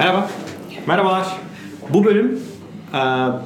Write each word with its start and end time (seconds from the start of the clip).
Merhaba. 0.00 0.30
Merhabalar. 0.86 1.26
Bu 1.88 2.04
bölüm 2.04 2.40
e, 2.94 2.98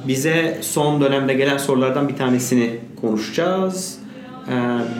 bize 0.07 0.57
son 0.61 1.01
dönemde 1.01 1.33
gelen 1.33 1.57
sorulardan 1.57 2.09
bir 2.09 2.15
tanesini 2.15 2.79
konuşacağız. 3.01 3.99
E, 4.47 4.53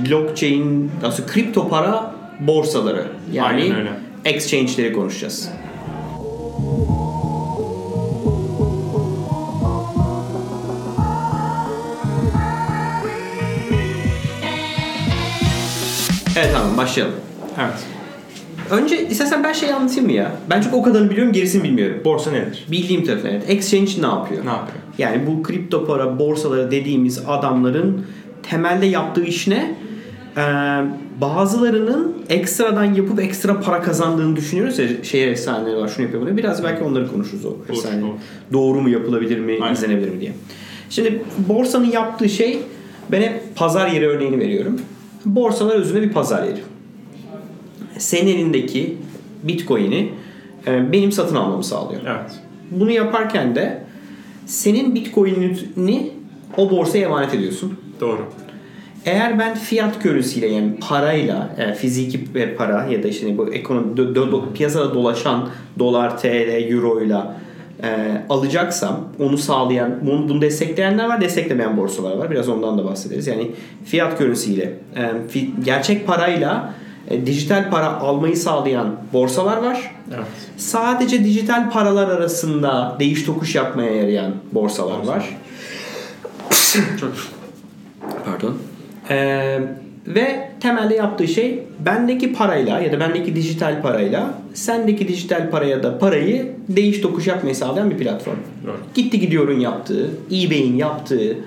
Blockchain, 0.10 0.92
aslında 1.04 1.28
kripto 1.32 1.70
para 1.70 2.16
borsaları 2.40 3.08
yani 3.32 3.74
exchange'leri 4.26 4.94
konuşacağız. 4.94 5.50
Evet 16.38 16.50
tamam 16.54 16.78
başlayalım. 16.78 17.16
Evet. 17.60 17.95
Önce 18.72 19.08
istersen 19.08 19.44
ben 19.44 19.54
şey 19.54 19.74
anlatayım 19.74 20.06
mı 20.06 20.12
ya? 20.12 20.32
Ben 20.50 20.62
çünkü 20.62 20.76
o 20.76 20.84
kadarını 20.84 21.10
biliyorum 21.10 21.34
gerisini 21.34 21.64
bilmiyorum. 21.64 22.02
Borsa 22.06 22.32
nedir? 22.32 22.66
Bildiğim 22.72 23.06
tarafı 23.06 23.28
evet. 23.28 23.44
Exchange 23.48 23.92
ne 24.02 24.06
yapıyor? 24.06 24.46
Ne 24.46 24.50
yapıyor? 24.50 24.78
Yani 24.98 25.28
bu 25.28 25.44
kripto 25.44 25.86
para 25.86 26.20
borsaları 26.20 26.72
dediğimiz 26.72 27.24
adamların 27.28 28.06
temelde 28.50 28.86
yaptığı 28.86 29.24
iş 29.24 29.48
ne? 29.48 29.76
Ee, 30.38 30.42
bazılarının 31.22 32.16
ekstradan 32.30 32.94
yapıp 32.94 33.20
ekstra 33.20 33.60
para 33.60 33.82
kazandığını 33.82 34.36
düşünüyoruz 34.36 34.80
ya 34.80 34.88
şehir 35.04 35.28
efsaneleri 35.28 35.78
var 35.78 35.88
şunu 35.88 36.06
yapıyor 36.06 36.24
bunu. 36.24 36.38
Biraz 36.38 36.64
belki 36.64 36.84
onları 36.84 37.12
konuşuruz 37.12 37.46
o 37.46 37.54
efsane. 37.70 38.04
olur. 38.06 38.14
Doğru 38.54 38.82
mu 38.82 38.90
yapılabilir 38.90 39.40
mi, 39.40 39.58
Aynen. 39.62 39.74
izlenebilir 39.74 40.10
mi 40.10 40.22
diye. 40.22 40.32
Şimdi 40.90 41.22
borsanın 41.38 41.92
yaptığı 41.92 42.30
şey 42.30 42.60
ben 43.12 43.22
hep 43.22 43.56
pazar 43.56 43.88
yeri 43.88 44.08
örneğini 44.08 44.40
veriyorum. 44.40 44.80
Borsalar 45.26 45.76
özünde 45.76 46.02
bir 46.02 46.12
pazar 46.12 46.44
yeri. 46.44 46.60
Senin 47.98 48.36
elindeki 48.36 48.98
Bitcoin'i 49.44 50.10
e, 50.68 50.92
benim 50.92 51.12
satın 51.12 51.36
almamı 51.36 51.64
sağlıyor. 51.64 52.02
Evet. 52.08 52.32
Bunu 52.72 52.92
yaparken 52.92 53.56
de 53.56 53.84
senin 54.46 54.96
Bitcoin'ini 54.96 56.12
o 56.58 56.72
borsaya 56.72 57.06
emanet 57.06 57.34
ediyorsun. 57.34 57.74
Doğru. 58.02 58.22
Eğer 59.06 59.40
ben 59.40 59.56
fiyat 59.56 60.04
currency'yle 60.04 60.48
yani 60.48 60.76
parayla, 60.90 61.56
yani 61.60 61.76
fiziki 61.76 62.36
bir 62.36 62.56
para 62.56 62.86
ya 62.86 63.04
da 63.04 63.08
işte 63.08 63.38
bu 63.38 63.54
ekonomi 63.54 63.94
dö- 63.94 64.16
dö- 64.16 64.32
dö- 64.32 64.54
piyasada 64.54 64.94
dolaşan 64.94 65.50
dolar, 65.80 66.18
TL, 66.18 66.72
euro 66.72 67.02
ile 67.02 67.18
e, 67.84 68.22
alacaksam 68.30 69.08
onu 69.20 69.38
sağlayan, 69.38 70.00
bunu, 70.02 70.30
bunu 70.30 70.42
destekleyenler 70.42 71.06
var, 71.06 71.22
desteklemeyen 71.22 71.78
borsalar 71.78 72.18
var. 72.18 72.32
Biraz 72.32 72.50
ondan 72.50 72.78
da 72.78 72.86
bahsederiz. 72.86 73.28
Yani 73.28 73.52
fiyat 73.86 74.22
ile, 74.22 74.74
e, 74.96 75.02
fi- 75.34 75.64
gerçek 75.64 76.08
parayla 76.08 76.74
e, 77.10 77.26
dijital 77.26 77.70
para 77.70 78.00
almayı 78.00 78.38
sağlayan 78.38 78.96
borsalar 79.14 79.58
var. 79.58 79.96
Evet. 80.16 80.26
Sadece 80.58 81.24
dijital 81.24 81.72
paralar 81.72 82.08
arasında 82.08 82.96
değiş 83.00 83.24
tokuş 83.24 83.56
yapmaya 83.56 83.96
yarayan 83.96 84.32
borsalar 84.52 85.08
var. 85.08 85.38
Çok 87.00 87.12
Pardon. 88.26 88.58
Ee, 89.10 89.60
ve 90.08 90.52
temelde 90.60 90.96
yaptığı 90.96 91.28
şey 91.28 91.64
bendeki 91.86 92.34
parayla 92.34 92.80
ya 92.80 92.92
da 92.92 93.00
bendeki 93.00 93.36
dijital 93.36 93.82
parayla 93.82 94.34
sendeki 94.54 95.08
dijital 95.08 95.50
paraya 95.50 95.84
da 95.84 96.00
parayı 96.00 96.52
değiş 96.70 97.02
tokuş 97.02 97.28
yapmayı 97.28 97.56
sağlayan 97.56 97.92
bir 97.92 97.98
platform. 97.98 98.38
Doğru. 98.66 98.78
Gitti 98.94 99.20
gidiyorun 99.20 99.60
yaptığı, 99.60 100.10
eBay'in 100.32 100.78
yaptığı 100.78 101.38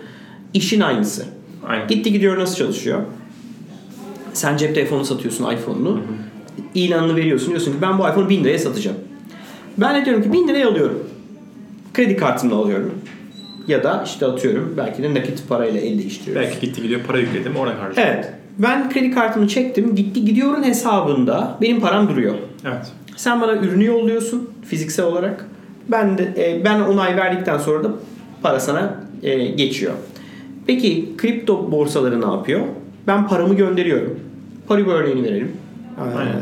işin 0.54 0.80
aynısı. 0.80 1.24
Aynen. 1.66 1.88
Gitti 1.88 2.12
gidiyor 2.12 2.38
nasıl 2.38 2.56
çalışıyor? 2.56 3.02
Sen 4.38 4.56
cep 4.56 4.74
telefonu 4.74 5.04
satıyorsun 5.04 5.50
iPhone'unu. 5.50 6.00
İlanını 6.74 7.16
veriyorsun 7.16 7.48
diyorsun 7.48 7.72
ki 7.72 7.78
ben 7.82 7.98
bu 7.98 8.02
iPhone'u 8.02 8.28
1000 8.28 8.44
liraya 8.44 8.58
satacağım. 8.58 8.96
Ben 9.78 10.00
de 10.00 10.04
diyorum 10.04 10.22
ki 10.22 10.32
1000 10.32 10.48
liraya 10.48 10.68
alıyorum. 10.68 10.98
Kredi 11.94 12.16
kartımla 12.16 12.54
alıyorum. 12.54 12.94
Ya 13.68 13.84
da 13.84 14.02
işte 14.06 14.26
atıyorum 14.26 14.74
belki 14.76 15.02
de 15.02 15.14
nakit 15.14 15.48
parayla 15.48 15.80
el 15.80 15.98
değiştiriyoruz. 15.98 16.48
Belki 16.48 16.66
gitti 16.66 16.82
gidiyor 16.82 17.00
para 17.06 17.18
yükledim 17.18 17.56
oradan 17.56 17.76
harcadım. 17.76 18.02
Evet. 18.06 18.32
Ben 18.58 18.90
kredi 18.90 19.10
kartımı 19.10 19.48
çektim. 19.48 19.94
Gitti 19.94 20.24
gidiyorun 20.24 20.62
hesabında 20.62 21.58
benim 21.60 21.80
param 21.80 22.08
duruyor. 22.08 22.34
Evet. 22.64 22.92
Sen 23.16 23.40
bana 23.40 23.52
ürünü 23.52 23.84
yolluyorsun 23.84 24.50
fiziksel 24.64 25.06
olarak. 25.06 25.46
Ben 25.88 26.18
de 26.18 26.34
e, 26.36 26.64
ben 26.64 26.80
onay 26.80 27.16
verdikten 27.16 27.58
sonra 27.58 27.84
da 27.84 27.90
para 28.42 28.60
sana 28.60 28.94
e, 29.22 29.46
geçiyor. 29.46 29.92
Peki 30.66 31.16
kripto 31.16 31.72
borsaları 31.72 32.20
ne 32.20 32.26
yapıyor? 32.26 32.60
Ben 33.06 33.28
paramı 33.28 33.54
gönderiyorum. 33.54 34.27
Paribu 34.68 34.90
örneğini 34.90 35.24
verelim. 35.24 35.52
Ee, 35.98 36.18
Aynen. 36.18 36.34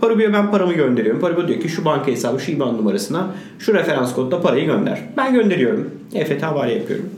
Paribu'ya 0.00 0.32
ben 0.32 0.50
paramı 0.50 0.72
gönderiyorum. 0.72 1.20
Paribu 1.20 1.48
diyor 1.48 1.60
ki 1.60 1.68
şu 1.68 1.84
banka 1.84 2.06
hesabı, 2.06 2.40
şu 2.40 2.52
IBAN 2.52 2.76
numarasına 2.76 3.26
şu 3.58 3.74
referans 3.74 4.14
kodla 4.14 4.42
parayı 4.42 4.66
gönder. 4.66 5.00
Ben 5.16 5.34
gönderiyorum. 5.34 5.90
EFT 6.14 6.42
havale 6.42 6.74
yapıyorum. 6.74 7.10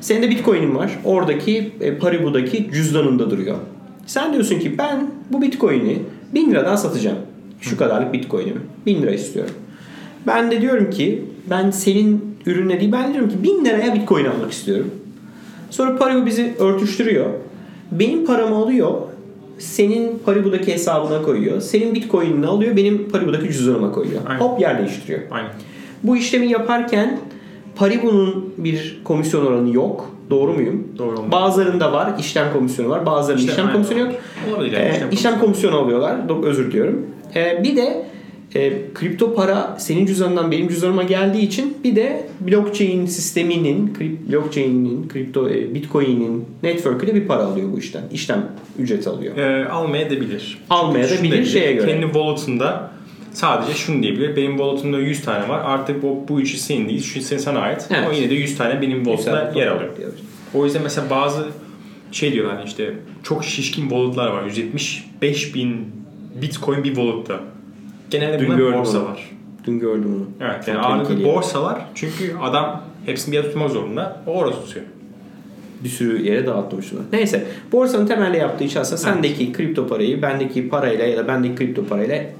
Senin 0.00 0.22
de 0.22 0.30
Bitcoin'in 0.30 0.74
var. 0.74 0.98
Oradaki 1.04 1.72
e, 1.80 1.98
Paribu'daki 1.98 2.70
cüzdanında 2.72 3.30
duruyor. 3.30 3.56
Sen 4.06 4.32
diyorsun 4.32 4.58
ki 4.58 4.78
ben 4.78 5.10
bu 5.30 5.42
Bitcoin'i 5.42 5.98
1000 6.34 6.50
liradan 6.50 6.76
satacağım. 6.76 7.18
Şu 7.60 7.76
kadarlık 7.76 8.12
Bitcoin'imi. 8.12 8.60
1000 8.86 9.02
lira 9.02 9.10
istiyorum. 9.10 9.54
Ben 10.26 10.50
de 10.50 10.60
diyorum 10.60 10.90
ki 10.90 11.24
ben 11.50 11.70
senin 11.70 12.36
ürününe 12.46 12.80
değil 12.80 12.92
ben 12.92 13.12
diyorum 13.12 13.30
ki 13.30 13.42
1000 13.42 13.64
liraya 13.64 13.94
Bitcoin 13.94 14.24
almak 14.24 14.52
istiyorum. 14.52 14.90
Sonra 15.70 15.96
Paribu 15.96 16.26
bizi 16.26 16.54
örtüştürüyor. 16.58 17.26
Benim 17.92 18.26
paramı 18.26 18.56
alıyor. 18.56 18.92
Senin 19.58 20.18
Paribu'daki 20.24 20.72
hesabına 20.72 21.22
koyuyor. 21.22 21.60
Senin 21.60 21.94
Bitcoin'ini 21.94 22.46
alıyor. 22.46 22.76
Benim 22.76 23.08
Paribu'daki 23.08 23.52
cüzdanıma 23.52 23.92
koyuyor. 23.92 24.20
Aynen. 24.26 24.40
Hop 24.40 24.60
yer 24.60 24.78
değiştiriyor. 24.78 25.20
Aynen. 25.30 25.50
Bu 26.02 26.16
işlemi 26.16 26.46
yaparken 26.46 27.18
Paribu'nun 27.76 28.54
bir 28.58 29.00
komisyon 29.04 29.46
oranı 29.46 29.74
yok. 29.74 30.10
Doğru 30.30 30.52
muyum? 30.52 30.88
Doğru 30.98 31.16
olmalı. 31.16 31.32
Bazılarında 31.32 31.92
var. 31.92 32.10
işlem 32.18 32.52
komisyonu 32.52 32.88
var. 32.90 33.06
Bazılarında 33.06 33.42
İşlem- 33.42 33.52
işlem 33.52 33.72
komisyonu 33.72 34.00
yok. 34.00 34.12
Olabilir 34.56 34.72
yani, 34.72 34.84
Ee, 34.84 34.92
işlem 34.94 35.10
işlem 35.10 35.38
komisyonu 35.40 35.76
alıyorlar. 35.76 36.16
Özür 36.42 36.66
diliyorum. 36.70 37.06
Ee, 37.36 37.60
bir 37.64 37.76
de 37.76 38.06
e, 38.54 38.72
kripto 38.94 39.34
para 39.34 39.76
senin 39.78 40.06
cüzdanından 40.06 40.50
benim 40.50 40.68
cüzdanıma 40.68 41.02
geldiği 41.02 41.42
için 41.42 41.78
bir 41.84 41.96
de 41.96 42.28
blockchain 42.40 43.06
sisteminin, 43.06 43.94
krip, 43.94 44.32
blockchain'in, 44.32 45.08
kripto 45.08 45.48
e, 45.48 45.74
bitcoin'in 45.74 46.44
network'üyle 46.62 47.14
bir 47.14 47.26
para 47.26 47.42
alıyor 47.42 47.72
bu 47.72 47.78
işten. 47.78 48.02
İşlem 48.12 48.48
ücreti 48.78 49.08
alıyor. 49.08 49.36
Ee, 49.36 49.68
almaya 49.68 50.10
da 50.10 50.20
bilir. 50.20 50.58
Almaya 50.70 51.10
da 51.10 51.22
bilir 51.22 51.44
şeye 51.44 51.72
göre. 51.72 51.86
Kendi 51.86 52.06
wallet'ında 52.06 52.90
sadece 53.32 53.74
şunu 53.74 54.02
diyebilir. 54.02 54.36
Benim 54.36 54.56
wallet'ımda 54.56 54.98
100 54.98 55.24
tane 55.24 55.48
var. 55.48 55.62
Artık 55.64 56.02
bu, 56.02 56.24
bu 56.28 56.40
üçü 56.40 56.56
senin 56.56 56.88
değil. 56.88 57.02
Şu 57.02 57.20
senin 57.20 57.40
sana 57.40 57.58
ait. 57.58 57.86
Evet. 57.90 58.04
Ama 58.04 58.14
yine 58.14 58.30
de 58.30 58.34
100 58.34 58.58
tane 58.58 58.82
benim 58.82 59.04
wallet'ımda 59.04 59.52
yer 59.60 59.66
alıyor. 59.66 59.90
O 60.54 60.64
yüzden 60.64 60.82
mesela 60.82 61.10
bazı 61.10 61.46
şey 62.12 62.32
diyorlar 62.32 62.56
hani 62.56 62.66
işte 62.66 62.94
çok 63.22 63.44
şişkin 63.44 63.82
wallet'lar 63.82 64.28
var. 64.28 64.44
175 64.44 65.54
bin 65.54 65.86
bitcoin 66.42 66.84
bir 66.84 66.94
wallet'ta. 66.94 67.40
Genelde 68.10 68.38
Dün 68.38 68.48
bunlar 68.48 68.78
borsa 68.78 68.98
onu. 68.98 69.04
var. 69.08 69.30
Dün 69.66 69.78
gördüm 69.78 70.14
onu. 70.16 70.48
Evet 70.50 70.58
Çok 70.66 70.68
yani 70.74 70.78
ağırlıklı 70.78 71.08
tehlikeli. 71.08 71.34
borsalar 71.34 71.86
çünkü 71.94 72.34
adam 72.42 72.82
hepsini 73.06 73.32
bir 73.32 73.36
yere 73.36 73.46
tutmak 73.46 73.70
zorunda. 73.70 74.22
O 74.26 74.30
orada 74.30 74.54
tutuyor. 74.64 74.86
bir 75.84 75.88
sürü 75.88 76.22
yere 76.26 76.46
dağıtmışlar. 76.46 77.00
Neyse 77.12 77.46
borsanın 77.72 78.06
temelde 78.06 78.36
yaptığı 78.36 78.64
iş 78.64 78.76
aslında 78.76 78.96
sendeki 78.98 79.52
kripto 79.52 79.86
parayı 79.88 80.22
bendeki 80.22 80.68
parayla 80.68 81.04
ya 81.06 81.16
da 81.16 81.28
bendeki 81.28 81.54
kripto 81.54 81.84
parayla 81.84 82.14
e, 82.16 82.32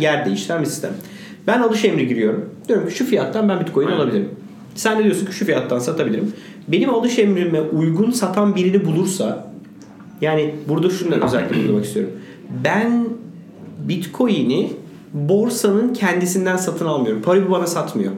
yer 0.00 0.26
değiştiren 0.26 0.60
bir 0.60 0.66
sistem. 0.66 0.90
Ben 1.46 1.60
alış 1.60 1.84
emri 1.84 2.08
giriyorum. 2.08 2.50
Diyorum 2.68 2.88
ki 2.88 2.94
şu 2.94 3.06
fiyattan 3.06 3.48
ben 3.48 3.60
bitcoin 3.60 3.86
Aynen. 3.86 3.98
alabilirim. 3.98 4.28
Sen 4.74 4.98
de 4.98 5.04
diyorsun 5.04 5.26
ki 5.26 5.32
şu 5.32 5.44
fiyattan 5.44 5.78
satabilirim. 5.78 6.32
Benim 6.68 6.90
alış 6.90 7.18
emrime 7.18 7.60
uygun 7.60 8.10
satan 8.10 8.56
birini 8.56 8.84
bulursa 8.84 9.46
yani 10.20 10.54
burada 10.68 10.90
şundan 10.90 11.22
özellikle 11.22 11.56
vurgulamak 11.60 11.84
istiyorum. 11.84 12.12
Ben 12.64 13.06
bitcoin'i 13.88 14.72
borsanın 15.14 15.92
kendisinden 15.92 16.56
satın 16.56 16.86
almıyorum. 16.86 17.22
Paribu 17.22 17.50
bana 17.50 17.66
satmıyor. 17.66 18.12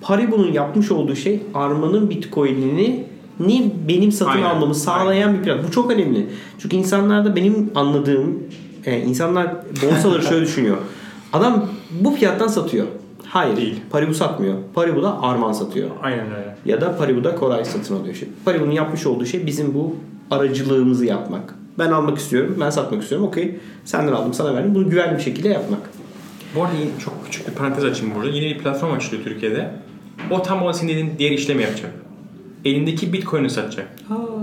Paribu'nun 0.00 0.52
yapmış 0.52 0.90
olduğu 0.90 1.16
şey 1.16 1.42
Arman'ın 1.54 2.10
bitcoin'ini 2.10 3.04
ni 3.40 3.72
benim 3.88 4.12
satın 4.12 4.30
Aynen, 4.30 4.50
almamı 4.50 4.74
sağlayan 4.74 5.34
bir 5.34 5.42
platform. 5.42 5.66
Bu 5.66 5.70
çok 5.70 5.90
önemli. 5.90 6.26
Çünkü 6.58 6.76
insanlarda 6.76 7.36
benim 7.36 7.70
anladığım 7.74 8.42
e, 8.84 9.00
insanlar 9.00 9.54
borsaları 9.82 10.22
şöyle 10.22 10.46
düşünüyor. 10.46 10.76
Adam 11.32 11.64
bu 12.00 12.10
fiyattan 12.10 12.48
satıyor. 12.48 12.86
Hayır. 13.24 13.56
Değil. 13.56 13.80
Paribu 13.90 14.14
satmıyor. 14.14 14.54
Paribu 14.74 15.02
da 15.02 15.22
Arman 15.22 15.52
satıyor. 15.52 15.90
Aynen 16.02 16.26
öyle. 16.26 16.56
Ya 16.64 16.80
da 16.80 16.98
Paribu'da 16.98 17.34
Koray 17.34 17.64
satın 17.64 18.00
alıyor. 18.00 18.14
Şimdi 18.14 18.32
Paribu'nun 18.44 18.72
yapmış 18.72 19.06
olduğu 19.06 19.26
şey 19.26 19.46
bizim 19.46 19.74
bu 19.74 19.96
aracılığımızı 20.30 21.06
yapmak. 21.06 21.54
Ben 21.78 21.90
almak 21.90 22.18
istiyorum, 22.18 22.56
ben 22.60 22.70
satmak 22.70 23.02
istiyorum. 23.02 23.26
Okey, 23.26 23.58
senden 23.84 24.12
aldım, 24.12 24.34
sana 24.34 24.54
verdim. 24.54 24.74
Bunu 24.74 24.90
güvenli 24.90 25.16
bir 25.16 25.22
şekilde 25.22 25.48
yapmak. 25.48 25.80
Bu 26.54 26.62
arada 26.64 26.74
çok 27.04 27.24
küçük 27.24 27.48
bir 27.48 27.52
parantez 27.52 27.84
açayım 27.84 28.14
burada. 28.14 28.28
Yeni 28.30 28.54
bir 28.54 28.58
platform 28.58 28.92
açılıyor 28.94 29.24
Türkiye'de. 29.24 29.70
O 30.30 30.42
tam 30.42 30.62
o 30.62 30.72
senin 30.72 30.88
dediğin 30.92 31.12
diğer 31.18 31.30
işlemi 31.30 31.62
yapacak. 31.62 31.90
Elindeki 32.64 33.12
bitcoin'i 33.12 33.50
satacak. 33.50 33.88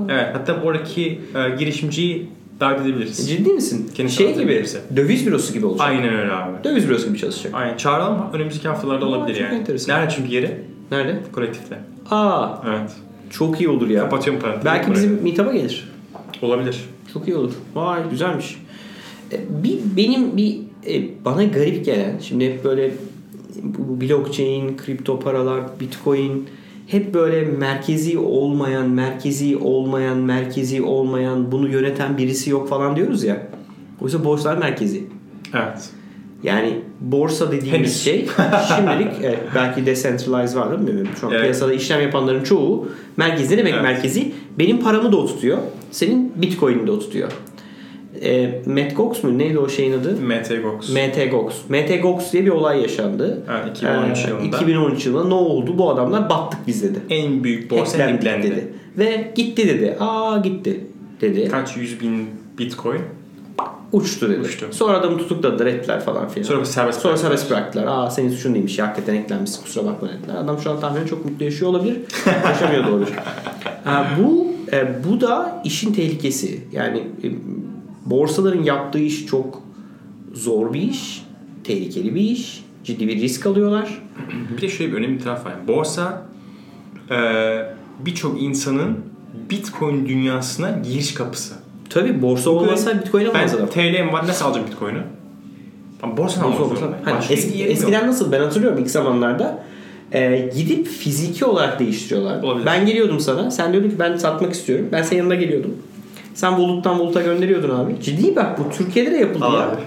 Evet 0.09 0.27
hatta 0.33 0.53
oradaki 0.63 1.21
e, 1.35 1.55
girişimciyi 1.59 2.29
davet 2.59 2.81
edebiliriz. 2.81 3.29
Ciddi 3.29 3.49
misin? 3.49 3.91
Kendisi 3.95 4.15
şey 4.15 4.33
gibi, 4.37 4.65
döviz 4.95 5.27
bürosu 5.27 5.53
gibi 5.53 5.65
olacak. 5.65 5.87
Aynen 5.87 6.13
öyle 6.19 6.31
abi. 6.33 6.63
Döviz 6.63 6.89
bürosu 6.89 7.07
gibi 7.07 7.17
çalışacak. 7.17 7.53
Aynen. 7.55 7.77
Çağıralım 7.77 8.17
mı? 8.17 8.29
Önümüzdeki 8.33 8.67
haftalarda 8.67 9.05
Aa, 9.05 9.09
olabilir 9.09 9.35
çok 9.35 9.43
yani. 9.43 9.59
enteresan. 9.59 9.95
Nerede 9.99 10.13
çünkü 10.15 10.31
yeri? 10.35 10.61
Nerede? 10.91 11.19
Kolektifte. 11.31 11.79
Aa, 12.11 12.47
Evet. 12.69 12.91
çok 13.29 13.61
iyi 13.61 13.69
olur 13.69 13.89
ya. 13.89 14.01
Kapatıyorum 14.01 14.41
parantezi. 14.41 14.65
Belki 14.65 14.87
Buraya. 14.87 14.95
bizim 14.95 15.23
meetup'a 15.23 15.53
gelir. 15.53 15.91
Olabilir. 16.41 16.79
Çok 17.13 17.27
iyi 17.27 17.35
olur. 17.37 17.53
Vay 17.75 18.01
güzelmiş. 18.09 18.57
E, 19.31 19.37
Bir 19.63 19.77
benim 19.97 20.37
bir 20.37 20.57
e, 20.87 21.25
bana 21.25 21.43
garip 21.43 21.85
gelen 21.85 22.19
şimdi 22.21 22.45
hep 22.45 22.63
böyle 22.63 22.91
bu 23.63 24.01
blockchain, 24.01 24.77
kripto 24.77 25.19
paralar, 25.19 25.61
bitcoin 25.79 26.47
hep 26.87 27.13
böyle 27.13 27.41
merkezi 27.41 28.17
olmayan, 28.17 28.89
merkezi 28.89 29.57
olmayan, 29.57 30.17
merkezi 30.17 30.81
olmayan, 30.81 31.51
bunu 31.51 31.67
yöneten 31.69 32.17
birisi 32.17 32.49
yok 32.49 32.69
falan 32.69 32.95
diyoruz 32.95 33.23
ya. 33.23 33.47
Oysa 34.01 34.25
borsalar 34.25 34.57
merkezi. 34.57 35.03
Evet. 35.53 35.89
Yani 36.43 36.81
borsa 37.01 37.51
dediğimiz 37.51 37.79
Henüz. 37.79 38.01
şey 38.01 38.25
şimdilik 38.75 39.13
evet, 39.23 39.39
belki 39.55 39.85
decentralized 39.85 40.57
var 40.57 40.87
değil 40.87 40.99
mi? 40.99 41.07
Şu 41.21 41.27
an 41.27 41.31
Evet. 41.31 41.41
piyasada 41.41 41.73
işlem 41.73 42.01
yapanların 42.01 42.43
çoğu 42.43 42.87
merkezi. 43.17 43.53
Ne 43.53 43.57
demek 43.57 43.73
Evet. 43.73 43.83
merkezi? 43.83 44.31
Benim 44.59 44.79
paramı 44.79 45.11
da 45.11 45.17
o 45.17 45.25
tutuyor. 45.27 45.57
Senin 45.91 46.33
bitcoin'ini 46.35 46.87
de 46.87 46.91
o 46.91 46.99
tutuyor. 46.99 47.31
E, 48.21 48.61
Mt. 48.65 48.95
Gox 48.97 49.23
mu? 49.23 49.37
Neydi 49.37 49.59
o 49.59 49.69
şeyin 49.69 49.93
adı? 49.93 50.11
MTGOX. 50.21 50.89
MT 50.89 51.31
Gox. 51.31 51.69
MT 51.69 52.01
Gox 52.01 52.33
diye 52.33 52.45
bir 52.45 52.49
olay 52.51 52.81
yaşandı. 52.81 53.43
Evet, 53.51 53.77
2013 53.77 54.25
Ee, 54.25 54.29
yılında. 54.29 54.57
2013 54.57 55.05
yılında 55.05 55.27
ne 55.27 55.33
oldu? 55.33 55.77
Bu 55.77 55.89
adamlar 55.89 56.29
battık 56.29 56.59
biz 56.67 56.83
dedi. 56.83 56.99
En 57.09 57.43
büyük 57.43 57.71
borsa 57.71 58.05
hacklendi. 58.11 58.51
dedi. 58.51 58.73
Ve 58.97 59.31
gitti 59.35 59.67
dedi. 59.67 59.97
Aa 59.99 60.37
gitti 60.37 60.79
dedi. 61.21 61.47
Kaç 61.51 61.77
yüz 61.77 62.01
bin 62.01 62.25
bitcoin. 62.57 63.01
Uçtu 63.91 64.29
dedi. 64.29 64.39
Uçtu. 64.39 64.65
Sonra 64.71 64.97
adamı 64.97 65.17
tutukladılar 65.17 65.65
ettiler 65.65 65.99
falan 65.99 66.27
filan. 66.29 66.47
Sonra 66.47 66.65
serbest 66.65 66.99
Sonra 67.01 67.13
bıraktılar. 67.13 67.29
serbest 67.37 67.51
bıraktılar. 67.51 67.85
Aa 67.87 68.09
senin 68.11 68.29
suçun 68.29 68.53
değilmiş 68.53 68.79
ya 68.79 68.87
hakikaten 68.87 69.15
eklenmişsin 69.15 69.63
kusura 69.63 69.85
bakma 69.85 70.07
dediler. 70.09 70.35
Adam 70.35 70.59
şu 70.59 70.71
an 70.71 70.79
tahminen 70.79 71.05
çok 71.05 71.25
mutlu 71.25 71.45
yaşıyor 71.45 71.71
olabilir. 71.71 71.97
Yaşamıyor 72.45 72.87
da 72.87 72.91
olabilir. 72.91 73.13
Ha, 73.83 74.07
bu 74.19 74.47
e, 74.71 74.87
bu 75.09 75.21
da 75.21 75.61
işin 75.65 75.93
tehlikesi. 75.93 76.59
Yani 76.71 76.97
e, 77.23 77.27
borsaların 78.09 78.63
yaptığı 78.63 78.99
iş 78.99 79.25
çok 79.25 79.61
zor 80.33 80.73
bir 80.73 80.81
iş. 80.81 81.25
Tehlikeli 81.63 82.15
bir 82.15 82.21
iş. 82.21 82.63
Ciddi 82.83 83.07
bir 83.07 83.21
risk 83.21 83.45
alıyorlar. 83.45 84.01
Bir 84.57 84.61
de 84.61 84.69
şöyle 84.69 84.91
bir 84.91 84.97
önemli 84.97 85.17
bir 85.17 85.23
taraf 85.23 85.45
var. 85.45 85.51
Yani 85.51 85.67
borsa 85.67 86.21
e, 87.11 87.15
birçok 88.05 88.41
insanın 88.41 88.97
bitcoin 89.49 90.07
dünyasına 90.07 90.71
giriş 90.89 91.13
kapısı. 91.13 91.53
Tabii 91.89 92.21
borsa 92.21 92.49
olmasa 92.49 92.99
bitcoin 93.01 93.25
alamaz 93.25 93.55
adam. 93.55 93.69
TL'm 93.69 94.13
var 94.13 94.27
nasıl 94.27 94.45
alacağım 94.45 94.67
bitcoin'i? 94.67 94.99
Ben 96.03 96.17
borsadan 96.17 96.47
Borsa 96.51 96.63
almak 96.63 96.79
olmasa-. 96.81 96.99
Hani 97.05 97.17
eski- 97.29 97.49
bir 97.49 97.55
yerim 97.55 97.71
yok. 97.71 97.79
eskiden 97.81 98.07
nasıl 98.07 98.31
ben 98.31 98.39
hatırlıyorum 98.39 98.79
ilk 98.79 98.89
zamanlarda 98.91 99.63
e, 100.11 100.49
gidip 100.55 100.87
fiziki 100.87 101.45
olarak 101.45 101.79
değiştiriyorlar. 101.79 102.43
Olabilir. 102.43 102.65
Ben 102.65 102.85
geliyordum 102.85 103.19
sana. 103.19 103.51
Sen 103.51 103.73
diyordun 103.73 103.89
ki 103.89 103.99
ben 103.99 104.17
satmak 104.17 104.53
istiyorum. 104.53 104.85
Ben 104.91 105.01
senin 105.01 105.19
yanına 105.19 105.35
geliyordum. 105.35 105.77
Sen 106.33 106.57
Volut'tan 106.57 106.99
Volut'a 106.99 107.21
gönderiyordun 107.21 107.69
abi. 107.69 107.95
Ciddi 108.01 108.35
bak 108.35 108.59
bu 108.59 108.77
Türkiye'de 108.77 109.11
de 109.11 109.17
yapıldı 109.17 109.45
Al 109.45 109.53
ya. 109.53 109.79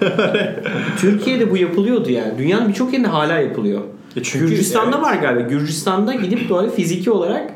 Türkiye'de 1.00 1.50
bu 1.50 1.56
yapılıyordu 1.56 2.10
yani. 2.10 2.38
Dünyanın 2.38 2.68
birçok 2.68 2.92
yerinde 2.92 3.08
hala 3.08 3.38
yapılıyor. 3.38 3.80
E 4.16 4.22
çünkü- 4.22 4.48
Gürcistan'da 4.48 4.96
evet. 4.96 5.06
var 5.06 5.14
galiba. 5.14 5.48
Gürcistan'da 5.48 6.14
gidip 6.14 6.50
böyle 6.50 6.70
fiziki 6.70 7.10
olarak 7.10 7.50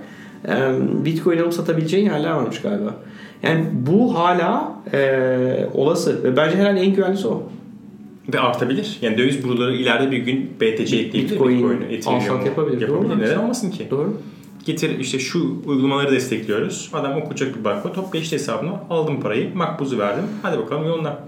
e, 0.48 0.54
Bitcoin 1.04 1.38
alıp 1.38 1.54
satabileceğin 1.54 2.04
yerler 2.04 2.30
varmış 2.30 2.60
galiba. 2.62 2.94
Yani 3.42 3.64
bu 3.72 4.18
hala 4.18 4.72
e, 4.92 5.68
olası 5.74 6.24
ve 6.24 6.36
bence 6.36 6.56
herhalde 6.56 6.80
en 6.80 6.94
güvenlisi 6.94 7.28
o. 7.28 7.42
Ve 8.34 8.40
artabilir. 8.40 8.98
Yani 9.02 9.18
döviz 9.18 9.44
büroları 9.44 9.76
ileride 9.76 10.10
bir 10.10 10.18
gün 10.18 10.50
BTC 10.60 10.82
ekleyebilir. 10.82 11.22
Bitcoin, 11.30 11.56
Bitcoin'i, 11.56 11.84
Ethereum'u 11.94 12.32
alsat 12.32 12.46
yapabilir. 12.46 12.88
Doğru? 12.88 13.18
Neden 13.18 13.38
olmasın 13.38 13.70
ki? 13.70 13.86
Doğru. 13.90 14.16
Getir 14.66 14.98
işte 14.98 15.18
şu 15.18 15.62
uygulamaları 15.66 16.12
destekliyoruz. 16.12 16.90
Adam 16.92 17.16
okuyacak 17.16 17.58
bir 17.58 17.64
barkod. 17.64 17.96
Hop 17.96 18.12
geçti 18.12 18.34
hesabına. 18.34 18.80
Aldım 18.90 19.20
parayı. 19.20 19.54
Makbuzu 19.54 19.98
verdim. 19.98 20.24
Hadi 20.42 20.58
bakalım 20.58 20.86
yoluna. 20.86 21.18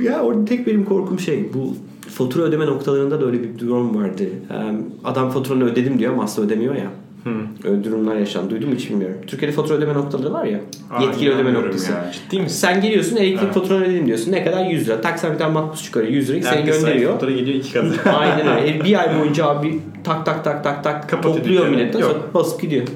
Ya 0.00 0.22
orada 0.22 0.44
tek 0.44 0.66
benim 0.66 0.84
korkum 0.84 1.20
şey 1.20 1.54
bu 1.54 1.76
fatura 2.08 2.42
ödeme 2.42 2.66
noktalarında 2.66 3.20
da 3.20 3.26
öyle 3.26 3.42
bir 3.42 3.58
durum 3.58 4.02
vardı. 4.02 4.28
Adam 5.04 5.30
faturanı 5.30 5.64
ödedim 5.64 5.98
diyor 5.98 6.12
ama 6.12 6.24
aslında 6.24 6.46
ödemiyor 6.46 6.74
ya. 6.74 6.90
Öyle 7.64 7.84
durumlar 7.84 8.16
yaşandı. 8.16 8.50
Duydun 8.50 8.68
mu 8.68 8.74
hiç 8.74 8.90
bilmiyorum. 8.90 9.16
Türkiye'de 9.26 9.54
fatura 9.56 9.74
ödeme 9.78 9.94
noktaları 9.94 10.32
var 10.32 10.44
ya. 10.44 10.60
Aa, 10.90 11.02
yetkili 11.02 11.30
ödeme 11.34 11.54
noktası. 11.54 11.92
ya. 11.92 12.12
Ciddi 12.12 12.40
misin? 12.42 12.56
Sen 12.56 12.80
geliyorsun 12.80 13.16
elektrik 13.16 13.42
Evet. 13.44 13.54
faturanı 13.54 13.84
ödedim 13.84 14.06
diyorsun. 14.06 14.32
Ne 14.32 14.44
kadar? 14.44 14.64
100 14.66 14.88
lira. 14.88 15.00
Tak 15.00 15.18
sana 15.18 15.32
bir 15.34 15.38
tane 15.38 15.52
makbuz 15.52 15.84
çıkarıyor. 15.84 16.12
100 16.12 16.28
lirayı 16.28 16.44
seni 16.44 16.64
gönderiyor. 16.64 17.12
fatura 17.12 17.30
geliyor 17.30 17.56
iki 17.58 17.72
katı. 17.72 18.10
Aynen 18.18 18.48
öyle. 18.48 18.68
E, 18.78 18.84
Bir 18.84 19.00
ay 19.00 19.20
boyunca 19.20 19.46
abi 19.46 19.80
tak 20.04 20.26
tak 20.26 20.44
tak 20.44 20.64
tak 20.64 20.84
tak 20.84 21.08
Kapatıyor 21.10 21.36
topluyor 21.36 21.68
milletten 21.68 22.00
sonra 22.00 22.14
basıp 22.34 22.60
gidiyor. 22.62 22.86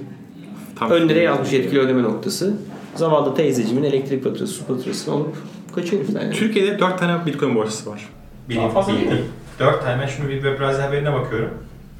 Tam 0.78 0.90
Önlere 0.90 1.18
yazmış 1.22 1.52
yetkili 1.52 1.80
ödeme 1.80 2.02
noktası. 2.02 2.54
Zavallı 2.94 3.34
teyzecimin 3.34 3.82
elektrik 3.84 4.24
faturası, 4.24 4.52
su 4.52 4.64
faturasını 4.64 5.14
alıp 5.14 5.36
kaçıyor 5.74 6.02
herifler 6.02 6.20
yani. 6.22 6.34
Türkiye'de 6.34 6.78
4 6.78 6.98
tane 6.98 7.26
Bitcoin 7.26 7.54
borsası 7.54 7.90
var. 7.90 8.08
Daha 8.56 8.68
fazla 8.68 8.92
değil 8.92 9.06
mi? 9.06 9.18
4 9.58 9.82
tane. 9.84 10.02
Ben 10.02 10.06
şimdi 10.06 10.28
bir 10.28 10.34
web 10.34 10.60
browser 10.60 10.82
haberine 10.82 11.12
bakıyorum. 11.12 11.50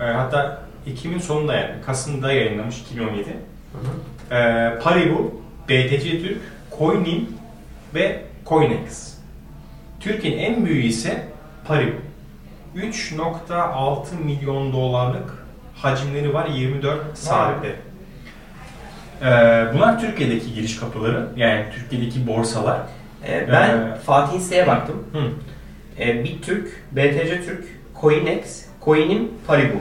Ee, 0.01 0.05
hatta 0.05 0.63
Ekim'in 0.93 1.19
sonunda 1.19 1.55
yani 1.55 1.71
Kasım'da 1.87 2.33
yayınlamış 2.33 2.79
2017. 2.81 3.29
Ee, 4.31 4.79
Paribu, 4.83 5.41
BTC 5.69 6.23
Türk, 6.23 6.39
Coinim 6.79 7.29
ve 7.95 8.23
Coinex. 8.47 9.15
Türkiye'nin 10.01 10.39
en 10.43 10.67
büyüğü 10.67 10.83
ise 10.83 11.23
Paribu. 11.67 11.97
3.6 12.77 14.05
milyon 14.25 14.73
dolarlık 14.73 15.47
hacimleri 15.77 16.35
var 16.35 16.47
24 16.47 17.19
saatte. 17.19 17.69
Ee, 19.23 19.25
bunlar 19.75 20.01
Türkiye'deki 20.01 20.55
giriş 20.55 20.77
kapıları. 20.81 21.29
Yani 21.37 21.65
Türkiye'deki 21.75 22.27
borsalar. 22.27 22.81
Ee, 23.29 23.49
ben 23.53 23.71
Ee, 23.71 23.95
Fatih 24.07 24.41
Site'ye 24.41 24.67
baktım. 24.67 25.05
Hı. 25.13 25.19
Ee, 26.03 26.25
BitTürk, 26.25 26.83
BTC 26.93 27.45
Türk, 27.45 27.65
Coinex, 28.01 28.65
Coinim, 28.85 29.29
Paribu. 29.47 29.77